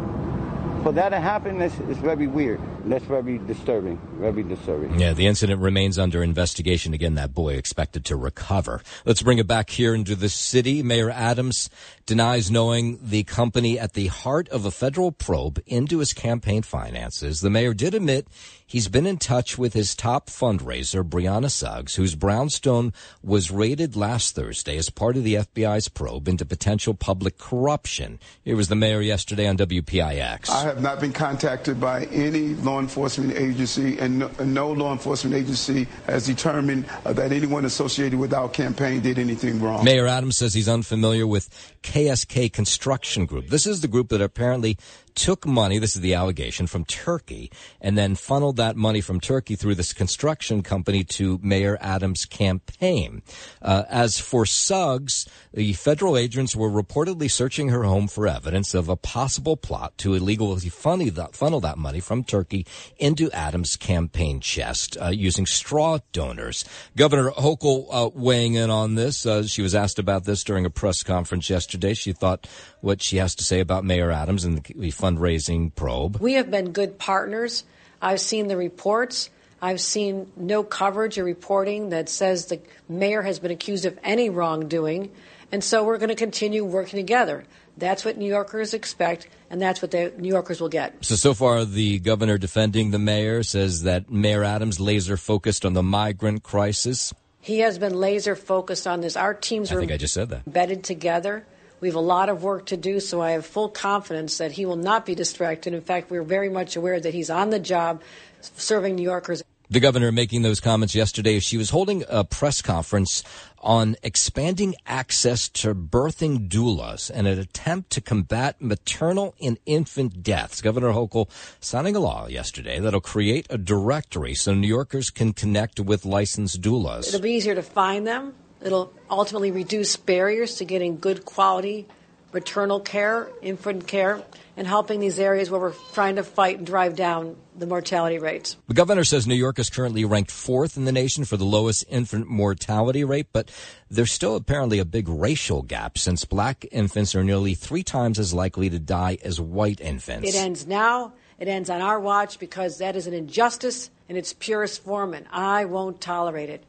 [0.83, 2.59] For that to happen, it's, very weird.
[2.85, 3.99] That's very disturbing.
[4.15, 4.99] Very disturbing.
[4.99, 6.95] Yeah, the incident remains under investigation.
[6.95, 8.81] Again, that boy expected to recover.
[9.05, 10.81] Let's bring it back here into the city.
[10.81, 11.69] Mayor Adams
[12.07, 17.41] denies knowing the company at the heart of a federal probe into his campaign finances.
[17.41, 18.27] The mayor did admit
[18.71, 24.33] he's been in touch with his top fundraiser, Brianna Suggs, whose brownstone was raided last
[24.33, 28.17] Thursday as part of the FBI's probe into potential public corruption.
[28.43, 30.49] Here was the mayor yesterday on WPIX.
[30.49, 35.35] I have not been contacted by any law enforcement agency, and no, no law enforcement
[35.35, 39.83] agency has determined uh, that anyone associated with our campaign did anything wrong.
[39.83, 41.49] Mayor Adams says he's unfamiliar with
[41.83, 43.47] KSK Construction Group.
[43.47, 44.77] This is the group that apparently
[45.15, 49.55] took money, this is the allegation, from Turkey and then funneled that money from Turkey
[49.55, 53.21] through this construction company to Mayor Adams' campaign.
[53.61, 58.89] Uh, as for Suggs, the federal agents were reportedly searching her home for evidence of
[58.89, 62.65] a possible plot to illegally funnel that, money from Turkey
[62.97, 66.65] into Adams' campaign chest uh, using straw donors.
[66.95, 69.25] Governor Hochul uh, weighing in on this.
[69.25, 71.93] Uh, she was asked about this during a press conference yesterday.
[71.93, 72.47] She thought
[72.81, 76.17] what she has to say about Mayor Adams and the fundraising probe.
[76.17, 77.63] We have been good partners.
[78.01, 79.29] I've seen the reports.
[79.61, 82.59] I've seen no coverage or reporting that says the
[82.89, 85.11] mayor has been accused of any wrongdoing.
[85.51, 87.43] And so we're going to continue working together.
[87.77, 91.03] That's what New Yorkers expect, and that's what the New Yorkers will get.
[91.05, 95.73] So, so far, the governor defending the mayor says that Mayor Adams laser focused on
[95.73, 97.13] the migrant crisis.
[97.39, 99.15] He has been laser focused on this.
[99.15, 100.45] Our teams I are think I just said that.
[100.45, 101.45] embedded together.
[101.81, 104.65] We have a lot of work to do, so I have full confidence that he
[104.67, 105.73] will not be distracted.
[105.73, 108.01] In fact, we're very much aware that he's on the job
[108.41, 109.43] serving New Yorkers.
[109.71, 113.23] The governor making those comments yesterday she was holding a press conference
[113.59, 120.61] on expanding access to birthing doulas and an attempt to combat maternal and infant deaths.
[120.61, 121.29] Governor Hochul
[121.61, 126.61] signing a law yesterday that'll create a directory so New Yorkers can connect with licensed
[126.61, 127.07] doulas.
[127.07, 128.33] It'll be easier to find them.
[128.61, 131.87] It'll ultimately reduce barriers to getting good quality
[132.33, 134.23] maternal care, infant care,
[134.55, 138.57] and helping these areas where we're trying to fight and drive down the mortality rates.
[138.67, 141.85] The governor says New York is currently ranked fourth in the nation for the lowest
[141.89, 143.51] infant mortality rate, but
[143.89, 148.33] there's still apparently a big racial gap since black infants are nearly three times as
[148.33, 150.29] likely to die as white infants.
[150.29, 151.13] It ends now.
[151.39, 155.25] It ends on our watch because that is an injustice in its purest form, and
[155.31, 156.63] I won't tolerate it.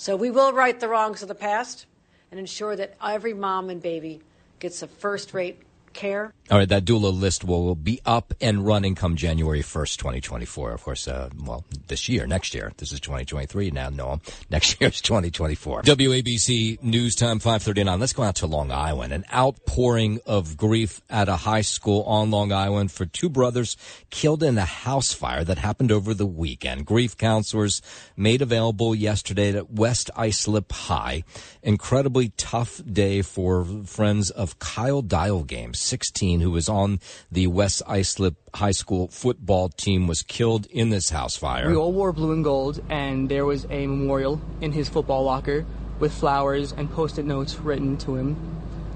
[0.00, 1.86] So we will right the wrongs of the past
[2.30, 4.20] and ensure that every mom and baby
[4.60, 5.58] gets a first rate
[5.98, 6.32] care.
[6.50, 10.70] All right, that doula list will be up and running come January 1st, 2024.
[10.70, 12.72] Of course, uh, well, this year, next year.
[12.78, 14.20] This is 2023 now, no.
[14.50, 15.82] Next year is 2024.
[15.82, 18.00] WABC News Time 539.
[18.00, 19.12] Let's go out to Long Island.
[19.12, 23.76] An outpouring of grief at a high school on Long Island for two brothers
[24.08, 26.86] killed in a house fire that happened over the weekend.
[26.86, 27.82] Grief counselors
[28.16, 31.24] made available yesterday at West Islip High.
[31.62, 37.00] Incredibly tough day for friends of Kyle Dial Game, 16, who was on
[37.32, 41.68] the West Islip High School football team, was killed in this house fire.
[41.68, 45.64] We all wore blue and gold, and there was a memorial in his football locker
[45.98, 48.36] with flowers and post-it notes written to him,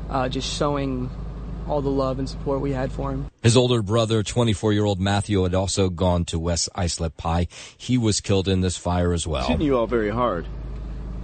[0.08, 1.10] uh, just showing
[1.68, 3.30] all the love and support we had for him.
[3.42, 7.48] His older brother, 24 year old Matthew, had also gone to West Islip High.
[7.76, 9.46] He was killed in this fire as well.
[9.46, 10.46] hitting you all very hard.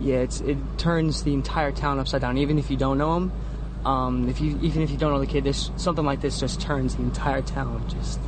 [0.01, 2.39] Yeah, it's, it turns the entire town upside down.
[2.39, 3.33] Even if you don't know him,
[3.85, 6.61] um, if you even if you don't know the kid, this something like this just
[6.61, 7.87] turns the entire town.
[7.89, 8.19] Just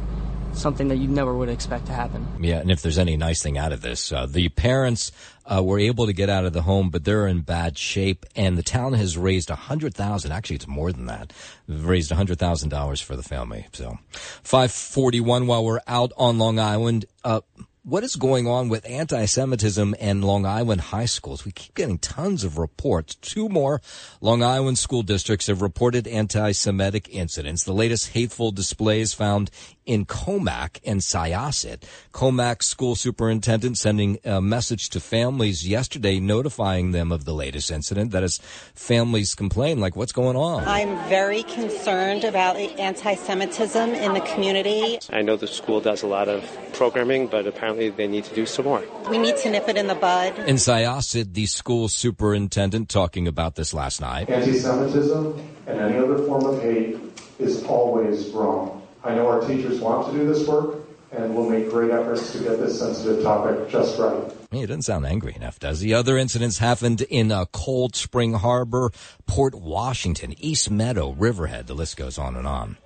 [0.52, 2.26] something that you never would expect to happen.
[2.40, 5.12] Yeah, and if there's any nice thing out of this, uh, the parents
[5.46, 8.56] uh, were able to get out of the home, but they're in bad shape, and
[8.56, 10.32] the town has raised a hundred thousand.
[10.32, 11.32] Actually, it's more than that.
[11.68, 13.66] They've raised a hundred thousand dollars for the family.
[13.72, 15.46] So, five forty-one.
[15.46, 17.40] While we're out on Long Island, uh,
[17.82, 21.44] what is going on with anti-Semitism in Long Island high schools?
[21.44, 23.14] We keep getting tons of reports.
[23.14, 23.80] Two more
[24.20, 27.64] Long Island school districts have reported anti-Semitic incidents.
[27.64, 29.50] The latest hateful displays found
[29.86, 31.82] in Commack and Syosset.
[32.12, 38.12] Commack school superintendent sending a message to families yesterday notifying them of the latest incident.
[38.12, 38.38] That is,
[38.74, 40.64] families complain, like, what's going on?
[40.64, 44.98] I'm very concerned about anti-Semitism in the community.
[45.10, 48.46] I know the school does a lot of programming, but apparently they need to do
[48.46, 48.82] some more.
[49.08, 50.38] We need to nip it in the bud.
[50.40, 54.28] In Syosset, the school superintendent talking about this last night.
[54.30, 56.98] Anti-Semitism and any other form of hate
[57.38, 58.79] is always wrong.
[59.02, 60.76] I know our teachers want to do this work,
[61.12, 64.30] and we'll make great efforts to get this sensitive topic just right.
[64.50, 65.94] He doesn't sound angry enough, does he?
[65.94, 68.90] Other incidents happened in uh, Cold Spring Harbor,
[69.26, 71.66] Port Washington, East Meadow, Riverhead.
[71.66, 72.76] The list goes on and on.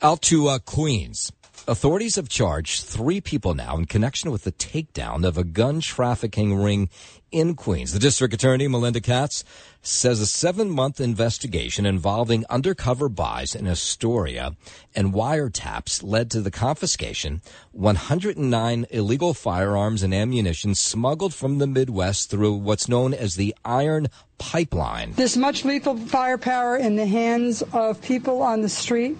[0.00, 1.32] Out to uh, Queens.
[1.66, 6.54] Authorities have charged three people now in connection with the takedown of a gun trafficking
[6.54, 6.90] ring
[7.32, 7.94] in Queens.
[7.94, 9.44] The district attorney, Melinda Katz,
[9.80, 14.54] says a seven month investigation involving undercover buys in Astoria
[14.94, 17.40] and wiretaps led to the confiscation
[17.72, 24.08] 109 illegal firearms and ammunition smuggled from the Midwest through what's known as the Iron
[24.36, 25.14] Pipeline.
[25.14, 29.16] This much lethal firepower in the hands of people on the street,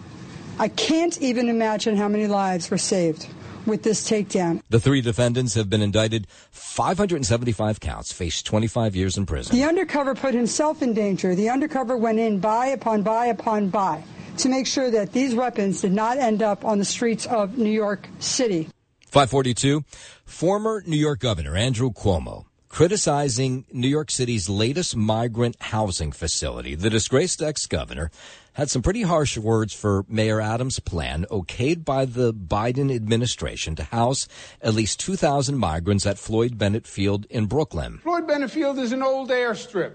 [0.59, 3.27] I can't even imagine how many lives were saved
[3.67, 4.63] with this takedown.
[4.69, 9.57] The three defendants have been indicted 575 counts, face 25 years in prison.
[9.57, 11.35] The undercover put himself in danger.
[11.35, 14.05] The undercover went in buy upon buy upon buy
[14.39, 17.71] to make sure that these weapons did not end up on the streets of New
[17.71, 18.69] York City.
[19.11, 19.85] 542,
[20.25, 26.75] former New York Governor Andrew Cuomo criticizing New York City's latest migrant housing facility.
[26.75, 28.11] The disgraced ex-governor
[28.55, 33.85] had some pretty harsh words for Mayor Adams' plan, okayed by the Biden administration to
[33.85, 34.27] house
[34.63, 37.99] at least 2,000 migrants at Floyd Bennett Field in Brooklyn.
[38.03, 39.95] Floyd Bennett Field is an old airstrip.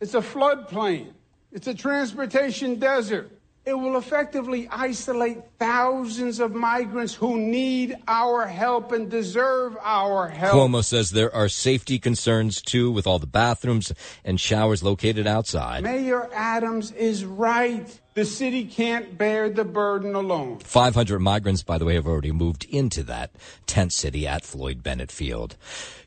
[0.00, 1.12] It's a floodplain.
[1.52, 3.35] It's a transportation desert.
[3.66, 10.54] It will effectively isolate thousands of migrants who need our help and deserve our help.
[10.54, 13.92] Cuomo says there are safety concerns too with all the bathrooms
[14.24, 15.82] and showers located outside.
[15.82, 18.00] Mayor Adams is right.
[18.14, 20.60] The city can't bear the burden alone.
[20.60, 23.32] 500 migrants, by the way, have already moved into that
[23.66, 25.56] tent city at Floyd Bennett Field.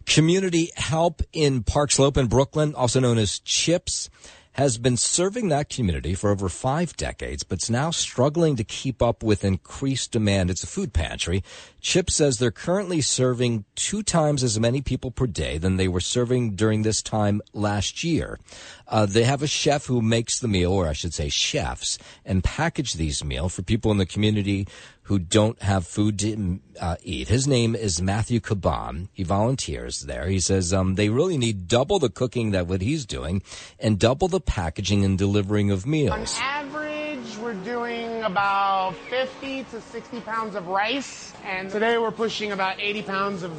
[0.06, 4.10] Community Help in Park Slope in Brooklyn, also known as CHIPS,
[4.54, 9.02] has been serving that community for over five decades, but it's now struggling to keep
[9.02, 10.50] up with increased demand.
[10.50, 11.44] It's a food pantry.
[11.82, 16.02] Chip says they're currently serving two times as many people per day than they were
[16.02, 18.40] serving during this time last year.
[18.88, 22.44] Uh, they have a chef who makes the meal, or I should say chefs, and
[22.44, 24.68] package these meals for people in the community
[25.10, 27.28] who don't have food to uh, eat.
[27.28, 29.08] His name is Matthew Caban.
[29.12, 30.28] He volunteers there.
[30.28, 33.42] He says um, they really need double the cooking that what he's doing
[33.80, 36.38] and double the packaging and delivering of meals.
[36.38, 42.52] On average, we're doing about 50 to 60 pounds of rice, and today we're pushing
[42.52, 43.52] about 80 pounds of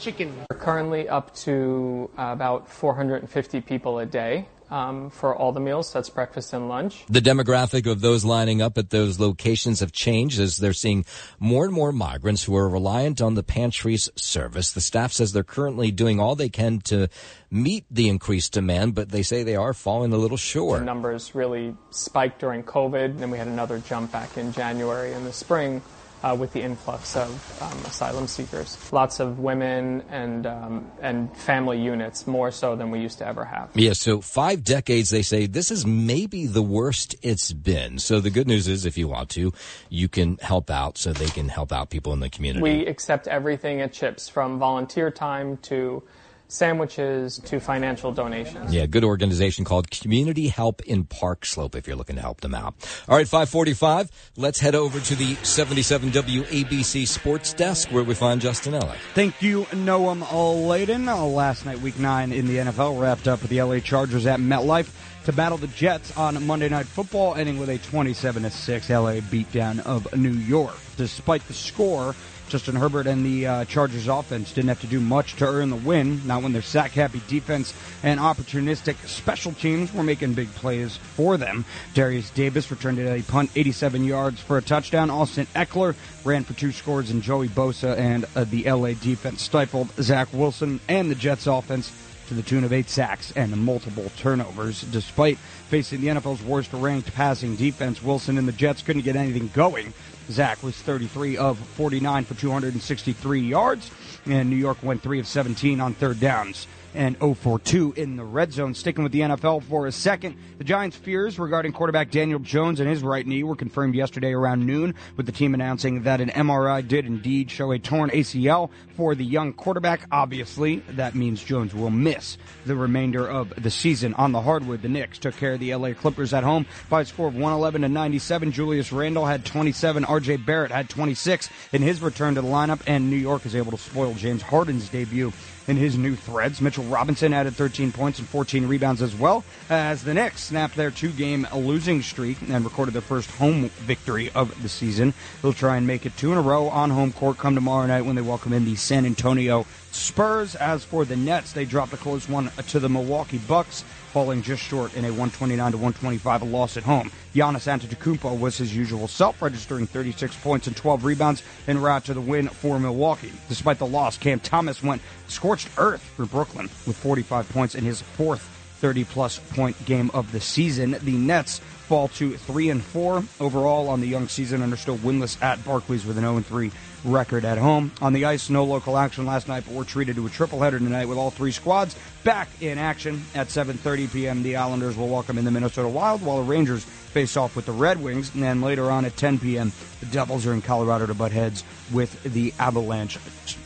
[0.00, 0.34] chicken.
[0.50, 5.92] We're currently up to about 450 people a day um, for all the meals.
[5.92, 7.04] That's breakfast and lunch.
[7.08, 11.04] The demographic of those lining up at those locations have changed as they're seeing
[11.38, 14.72] more and more migrants who are reliant on the pantry's service.
[14.72, 17.08] The staff says they're currently doing all they can to
[17.50, 20.80] meet the increased demand, but they say they are falling a little short.
[20.80, 25.26] The numbers really spiked during COVID, and we had another jump back in January and
[25.26, 25.82] the spring
[26.22, 28.76] uh, with the influx of um, asylum seekers.
[28.92, 33.44] Lots of women and um, and family units, more so than we used to ever
[33.44, 33.70] have.
[33.74, 37.98] Yeah, so five decades, they say this is maybe the worst it's been.
[37.98, 39.52] So the good news is, if you want to,
[39.88, 42.62] you can help out so they can help out people in the community.
[42.62, 46.02] We accept everything at CHIPS, from volunteer time to
[46.48, 48.72] sandwiches to financial donations.
[48.72, 52.54] Yeah, good organization called Community Help in Park Slope if you're looking to help them
[52.54, 52.74] out.
[53.08, 54.10] All right, 545.
[54.36, 58.98] Let's head over to the 77 WABC Sports Desk where we find Justin Ellick.
[59.14, 61.08] Thank you, Noam Laden.
[61.08, 64.40] Uh, last night, week nine in the NFL wrapped up with the LA Chargers at
[64.40, 64.90] MetLife
[65.26, 69.80] to battle the Jets on Monday Night Football, ending with a 27 6 LA beatdown
[69.80, 70.76] of New York.
[70.96, 72.14] Despite the score,
[72.48, 75.76] Justin Herbert and the uh, Chargers offense didn't have to do much to earn the
[75.76, 76.26] win.
[76.26, 81.36] Not when their sack happy defense and opportunistic special teams were making big plays for
[81.36, 81.64] them.
[81.94, 85.10] Derius Davis returned a punt 87 yards for a touchdown.
[85.10, 85.94] Austin Ekeler
[86.24, 90.80] ran for two scores, and Joey Bosa and uh, the LA defense stifled Zach Wilson
[90.88, 91.92] and the Jets offense
[92.28, 94.82] to the tune of eight sacks and multiple turnovers.
[94.82, 99.50] Despite facing the NFL's worst ranked passing defense, Wilson and the Jets couldn't get anything
[99.54, 99.92] going.
[100.30, 103.90] Zach was 33 of 49 for 263 yards,
[104.26, 106.66] and New York went 3 of 17 on third downs
[106.96, 108.74] and 042 in the red zone.
[108.74, 112.88] Sticking with the NFL for a second, the Giants' fears regarding quarterback Daniel Jones and
[112.88, 116.86] his right knee were confirmed yesterday around noon, with the team announcing that an MRI
[116.86, 120.06] did indeed show a torn ACL for the young quarterback.
[120.10, 124.14] Obviously, that means Jones will miss the remainder of the season.
[124.14, 127.04] On the hardwood, the Knicks took care of the LA Clippers at home by a
[127.04, 128.52] score of 111 to 97.
[128.52, 130.04] Julius Randle had 27.
[130.04, 133.72] RJ Barrett had 26 in his return to the lineup, and New York is able
[133.72, 135.32] to spoil James Harden's debut
[135.68, 136.60] in his new threads.
[136.60, 140.90] Mitchell Robinson added 13 points and 14 rebounds as well as the Knicks snapped their
[140.90, 145.14] two-game losing streak and recorded their first home victory of the season.
[145.42, 148.02] They'll try and make it two in a row on home court come tomorrow night
[148.02, 150.54] when they welcome in the San Antonio Spurs.
[150.54, 153.84] As for the Nets, they dropped a close one to the Milwaukee Bucks
[154.16, 157.12] falling just short in a 129 to 125 loss at home.
[157.34, 162.14] Giannis Antetokounmpo was his usual self, registering 36 points and 12 rebounds en route to
[162.14, 163.30] the win for Milwaukee.
[163.50, 168.00] Despite the loss, Cam Thomas went scorched earth for Brooklyn with 45 points in his
[168.00, 168.40] fourth
[168.80, 170.96] 30 plus point game of the season.
[171.02, 174.96] The Nets fall to 3 and 4 overall on the young season and are still
[174.98, 176.70] winless at Barclays with an 0 3
[177.04, 177.92] record at home.
[178.00, 180.78] On the ice, no local action last night, but we're treated to a triple header
[180.78, 181.96] tonight with all three squads
[182.26, 184.42] back in action at 7:30 p.m.
[184.42, 186.84] The Islanders will welcome in the Minnesota Wild, while the Rangers
[187.16, 189.72] face off with the Red Wings, and then later on at 10 p.m.
[190.00, 193.18] the Devils are in Colorado to butt heads with the Avalanche.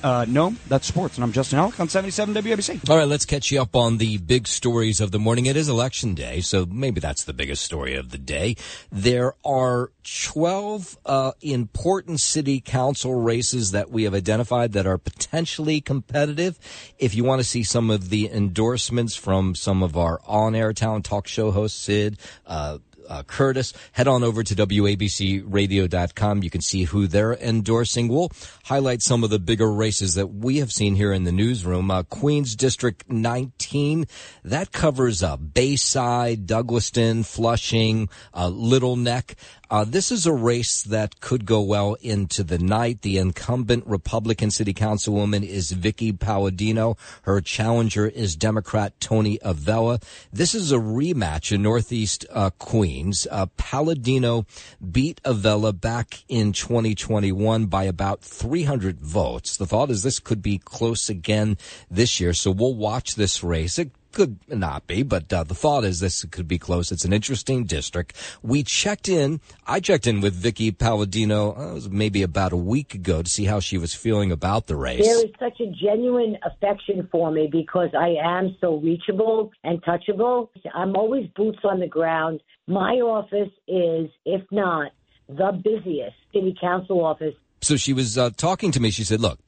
[0.05, 2.89] Uh, no, that's sports, and I'm Justin Ellick on 77 WABC.
[2.89, 5.47] All right, let's catch you up on the big stories of the morning.
[5.47, 8.55] It is election day, so maybe that's the biggest story of the day.
[8.93, 15.81] There are 12 uh, important city council races that we have identified that are potentially
[15.81, 16.57] competitive.
[17.01, 21.05] If you want to see some of the endorsements from some of our on-air talent
[21.05, 22.79] talk show hosts, Sid, uh,
[23.11, 26.43] uh, Curtis, head on over to WABCRadio.com.
[26.43, 28.09] You can see who they're endorsing.
[28.09, 28.31] We'll
[28.65, 31.91] highlight some of the bigger races that we have seen here in the newsroom.
[31.91, 34.07] Uh, Queens District 19,
[34.45, 39.35] that covers uh, Bayside, Douglaston, Flushing, uh, Little Neck.
[39.71, 43.03] Uh, this is a race that could go well into the night.
[43.03, 46.97] The incumbent Republican city councilwoman is Vicky Palladino.
[47.23, 50.01] Her challenger is Democrat Tony Avella.
[50.33, 53.29] This is a rematch in Northeast uh, Queens.
[53.31, 54.45] Uh, Palladino
[54.91, 59.57] beat Avella back in 2021 by about 300 votes.
[59.57, 61.57] The thought is this could be close again
[61.89, 63.79] this year, so we'll watch this race.
[63.79, 66.91] It could not be, but uh, the thought is this could be close.
[66.93, 68.17] It's an interesting district.
[68.43, 69.41] We checked in.
[69.67, 73.61] I checked in with Vicky Palladino uh, maybe about a week ago to see how
[73.61, 75.05] she was feeling about the race.
[75.05, 80.49] There is such a genuine affection for me because I am so reachable and touchable.
[80.75, 82.41] I'm always boots on the ground.
[82.67, 84.93] My office is, if not
[85.29, 87.35] the busiest city council office.
[87.63, 88.91] So she was uh, talking to me.
[88.91, 89.39] She said, "Look,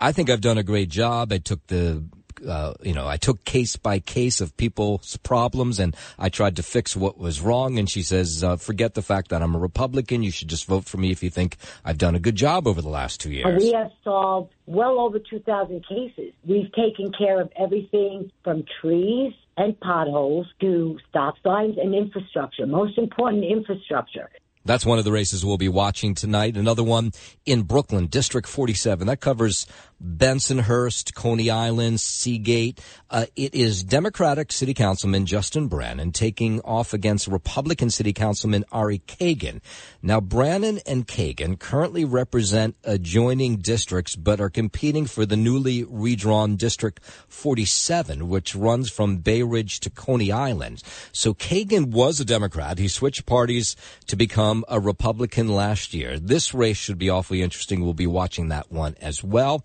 [0.00, 1.32] I think I've done a great job.
[1.32, 2.04] I took the
[2.46, 6.62] uh, you know, I took case by case of people's problems and I tried to
[6.62, 7.78] fix what was wrong.
[7.78, 10.22] And she says, uh, forget the fact that I'm a Republican.
[10.22, 12.82] You should just vote for me if you think I've done a good job over
[12.82, 13.62] the last two years.
[13.62, 16.32] We have solved well over 2,000 cases.
[16.44, 22.66] We've taken care of everything from trees and potholes to stop signs and infrastructure.
[22.66, 24.28] Most important, infrastructure.
[24.66, 26.56] That's one of the races we'll be watching tonight.
[26.56, 27.12] Another one
[27.46, 29.06] in Brooklyn, District 47.
[29.06, 29.66] That covers
[30.02, 32.80] Bensonhurst, Coney Island, Seagate.
[33.08, 38.98] Uh, it is Democratic City Councilman Justin Brannan taking off against Republican City Councilman Ari
[39.00, 39.60] Kagan.
[40.02, 46.56] Now, Brannan and Kagan currently represent adjoining districts, but are competing for the newly redrawn
[46.56, 50.82] District 47, which runs from Bay Ridge to Coney Island.
[51.12, 52.78] So Kagan was a Democrat.
[52.78, 53.76] He switched parties
[54.06, 56.18] to become a Republican last year.
[56.18, 57.82] This race should be awfully interesting.
[57.82, 59.64] We'll be watching that one as well.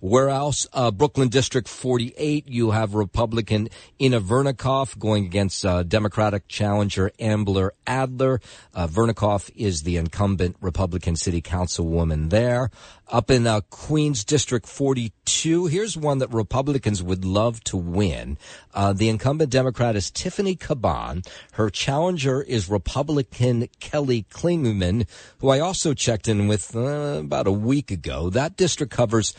[0.00, 0.66] Where else?
[0.72, 7.74] Uh, Brooklyn District 48, you have Republican Inna Vernikov going against uh, Democratic challenger Amber
[7.86, 8.40] Adler.
[8.72, 12.70] Uh, Vernikov is the incumbent Republican city councilwoman there.
[13.08, 18.38] Up in uh, Queens District 42, here's one that Republicans would love to win.
[18.72, 21.26] Uh, the incumbent Democrat is Tiffany Caban.
[21.52, 25.06] Her challenger is Republican Kelly Klingman,
[25.40, 28.30] who I also checked in with uh, about a week ago.
[28.30, 29.34] That district covers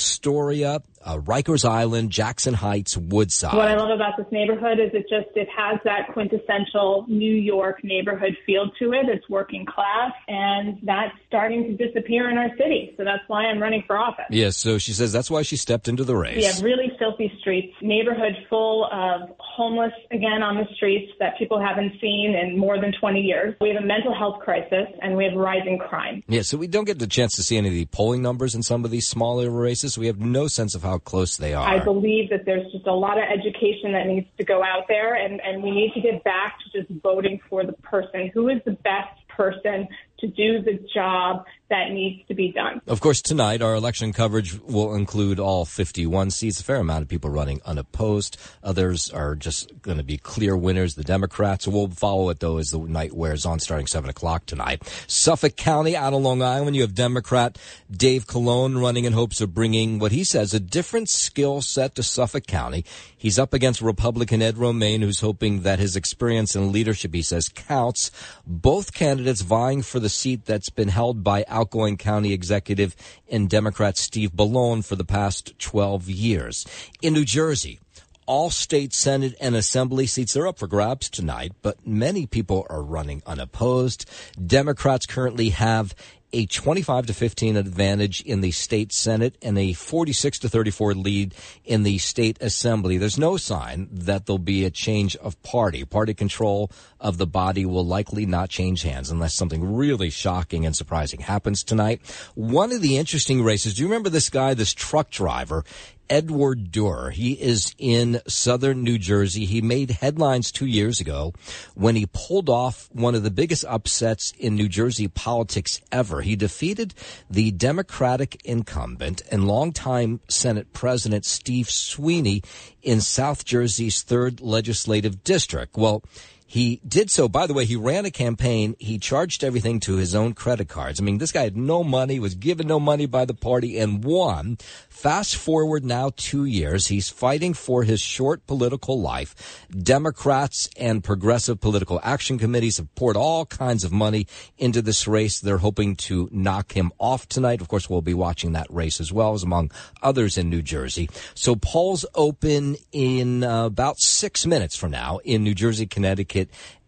[0.00, 3.54] Astoria, uh, Rikers Island, Jackson Heights, Woodside.
[3.54, 7.82] What I love about this neighborhood is it just it has that quintessential New York
[7.82, 9.08] neighborhood feel to it.
[9.08, 12.94] It's working class, and that's starting to disappear in our city.
[12.96, 14.26] So that's why I'm running for office.
[14.30, 16.36] Yes, so she says that's why she stepped into the race.
[16.36, 21.60] We have really filthy streets, neighborhood full of homeless again on the streets that people
[21.60, 23.54] haven't seen in more than 20 years.
[23.60, 26.22] We have a mental health crisis, and we have rising crime.
[26.28, 28.62] Yeah, so we don't get the chance to see any of the polling numbers in
[28.62, 29.96] some of these smaller races.
[29.96, 31.66] We have no sense of how close they are.
[31.66, 35.14] I believe that there's just a lot of education that needs to go out there,
[35.14, 38.60] and, and we need to get back to just voting for the person who is
[38.64, 39.88] the best person
[40.18, 42.80] to do the job that needs to be done.
[42.86, 47.08] Of course, tonight our election coverage will include all 51 seats, a fair amount of
[47.08, 48.36] people running unopposed.
[48.62, 51.66] Others are just going to be clear winners, the Democrats.
[51.66, 54.82] We'll follow it though as the night wears on starting 7 o'clock tonight.
[55.06, 57.56] Suffolk County out of Long Island, you have Democrat
[57.90, 62.02] Dave Calone running in hopes of bringing what he says a different skill set to
[62.02, 62.84] Suffolk County.
[63.16, 67.48] He's up against Republican Ed Romaine, who's hoping that his experience and leadership, he says,
[67.48, 68.10] counts.
[68.46, 72.96] Both candidates vying for the seat that's been held by outgoing county executive
[73.30, 76.66] and Democrat Steve Bellone for the past 12 years.
[77.02, 77.78] In New Jersey,
[78.24, 82.82] all state Senate and Assembly seats are up for grabs tonight, but many people are
[82.82, 84.08] running unopposed.
[84.44, 85.94] Democrats currently have
[86.32, 91.34] a 25 to 15 advantage in the state senate and a 46 to 34 lead
[91.64, 92.98] in the state assembly.
[92.98, 95.84] There's no sign that there'll be a change of party.
[95.84, 96.70] Party control
[97.00, 101.62] of the body will likely not change hands unless something really shocking and surprising happens
[101.62, 102.00] tonight.
[102.34, 105.64] One of the interesting races, do you remember this guy, this truck driver?
[106.10, 107.10] Edward Durr.
[107.10, 109.46] He is in southern New Jersey.
[109.46, 111.32] He made headlines two years ago
[111.74, 116.20] when he pulled off one of the biggest upsets in New Jersey politics ever.
[116.20, 116.94] He defeated
[117.30, 122.42] the Democratic incumbent and longtime Senate President Steve Sweeney
[122.82, 125.76] in South Jersey's third legislative district.
[125.76, 126.02] Well,
[126.50, 127.28] he did so.
[127.28, 128.74] By the way, he ran a campaign.
[128.80, 130.98] He charged everything to his own credit cards.
[130.98, 134.02] I mean, this guy had no money, was given no money by the party and
[134.02, 134.58] won.
[134.88, 136.88] Fast forward now two years.
[136.88, 139.64] He's fighting for his short political life.
[139.70, 144.26] Democrats and progressive political action committees have poured all kinds of money
[144.58, 145.38] into this race.
[145.38, 147.60] They're hoping to knock him off tonight.
[147.60, 149.70] Of course, we'll be watching that race as well as among
[150.02, 151.08] others in New Jersey.
[151.36, 156.39] So polls open in about six minutes from now in New Jersey, Connecticut,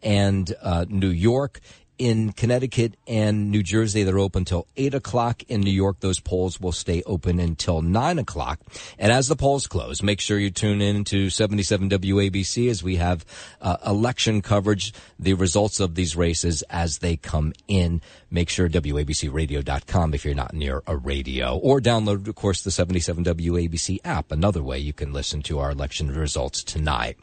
[0.03, 1.61] and uh, New York.
[1.99, 5.45] in Connecticut and New Jersey, they're open until 8 o'clock.
[5.45, 8.59] In New York, those polls will stay open until 9 o'clock.
[8.99, 12.97] And as the polls close, make sure you tune in to 77 WABC as we
[12.97, 13.25] have
[13.61, 18.01] uh, election coverage, the results of these races as they come in.
[18.33, 21.57] Make sure WABCRadio.com if you're not near a radio.
[21.57, 25.71] Or download, of course, the 77 WABC app, another way you can listen to our
[25.71, 27.17] election results tonight.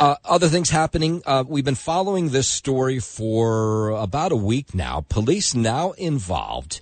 [0.00, 1.22] Uh, other things happening.
[1.26, 5.04] Uh, we've been following this story for about a week now.
[5.10, 6.80] Police now involved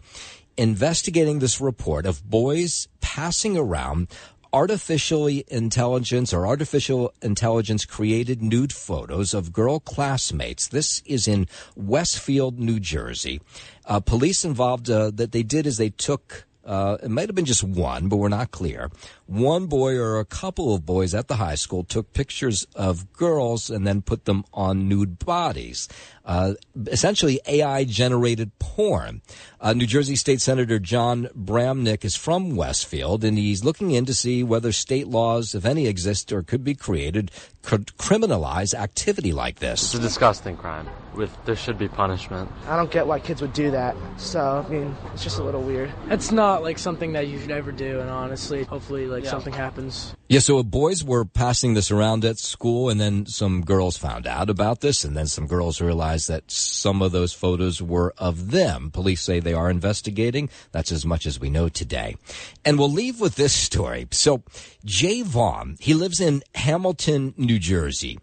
[0.56, 4.06] investigating this report of boys passing around
[4.52, 10.68] artificially intelligence or artificial intelligence created nude photos of girl classmates.
[10.68, 13.40] This is in Westfield, New Jersey.
[13.84, 17.46] Uh, police involved uh, that they did is they took uh, it might have been
[17.46, 18.90] just one, but we're not clear.
[19.26, 23.70] One boy or a couple of boys at the high school took pictures of girls
[23.70, 25.88] and then put them on nude bodies.
[26.26, 26.54] Uh,
[26.88, 29.22] essentially AI generated porn.
[29.62, 34.12] Uh, New Jersey State Senator Jon Bramnick is from Westfield and he's looking in to
[34.12, 37.30] see whether state laws, if any exist or could be created,
[37.62, 39.82] could criminalize activity like this.
[39.82, 40.86] It's a disgusting crime.
[41.14, 42.50] With there should be punishment.
[42.66, 43.96] I don't get why kids would do that.
[44.18, 45.92] So I mean, it's just a little weird.
[46.10, 49.30] It's not like something that you should ever do, and honestly, hopefully, like Yeah.
[49.30, 50.14] something happens.
[50.28, 54.50] Yeah, so boys were passing this around at school, and then some girls found out
[54.50, 58.90] about this, and then some girls realized that some of those photos were of them.
[58.90, 60.50] Police say they are investigating.
[60.72, 62.16] That's as much as we know today.
[62.64, 64.06] And we'll leave with this story.
[64.10, 64.42] So,
[64.84, 68.18] Jay Vaughn, he lives in Hamilton, New Jersey.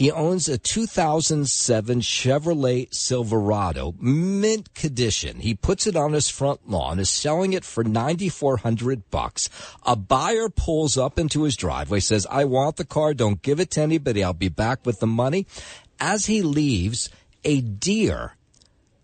[0.00, 5.40] He owns a 2007 Chevrolet Silverado, mint condition.
[5.40, 9.50] He puts it on his front lawn, is selling it for 9400 bucks.
[9.84, 13.12] A buyer pulls up into his driveway, says, I want the car.
[13.12, 14.24] Don't give it to anybody.
[14.24, 15.46] I'll be back with the money.
[16.00, 17.10] As he leaves,
[17.44, 18.36] a deer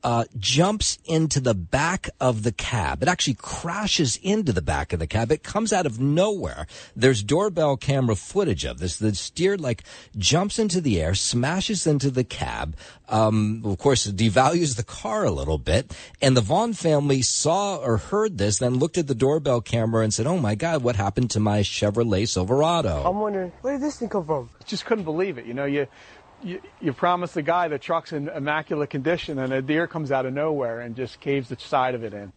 [0.07, 3.03] uh, jumps into the back of the cab.
[3.03, 5.33] It actually crashes into the back of the cab.
[5.33, 6.69] It comes out of nowhere.
[6.95, 9.01] There's doorbell camera footage of this.
[9.01, 9.83] The steer like
[10.17, 12.77] jumps into the air, smashes into the cab.
[13.09, 15.93] Um, of course, it devalues the car a little bit.
[16.23, 20.15] And the Vaughn family saw or heard this, then looked at the doorbell camera and
[20.15, 23.99] said, "Oh my God, what happened to my Chevrolet Silverado?" I'm wondering where did this
[23.99, 24.51] thing come from?
[24.67, 25.47] just couldn't believe it.
[25.47, 25.89] You know, you,
[26.47, 30.27] you you promise the guy the truck's in immaculate condition, and a deer comes out
[30.27, 32.33] of nowhere and just caves the side of it in.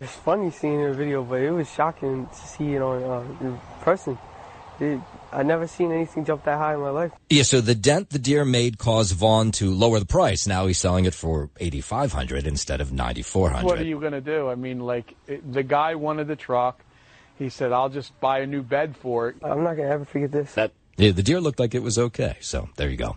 [0.00, 3.02] It's funny seeing it in a video, but it was shocking to see it on
[3.02, 4.18] uh, in person.
[4.80, 5.00] It,
[5.30, 7.12] I never seen anything jump that high in my life.
[7.28, 10.46] Yeah, so the dent the deer made caused Vaughn to lower the price.
[10.46, 13.66] Now he's selling it for eighty five hundred instead of ninety four hundred.
[13.66, 14.48] What are you going to do?
[14.48, 16.82] I mean, like it, the guy wanted the truck.
[17.38, 20.32] He said, "I'll just buy a new bed for it." I'm not gonna ever forget
[20.32, 20.54] this.
[20.54, 22.38] That Yeah, the deer looked like it was okay.
[22.40, 23.16] So there you go.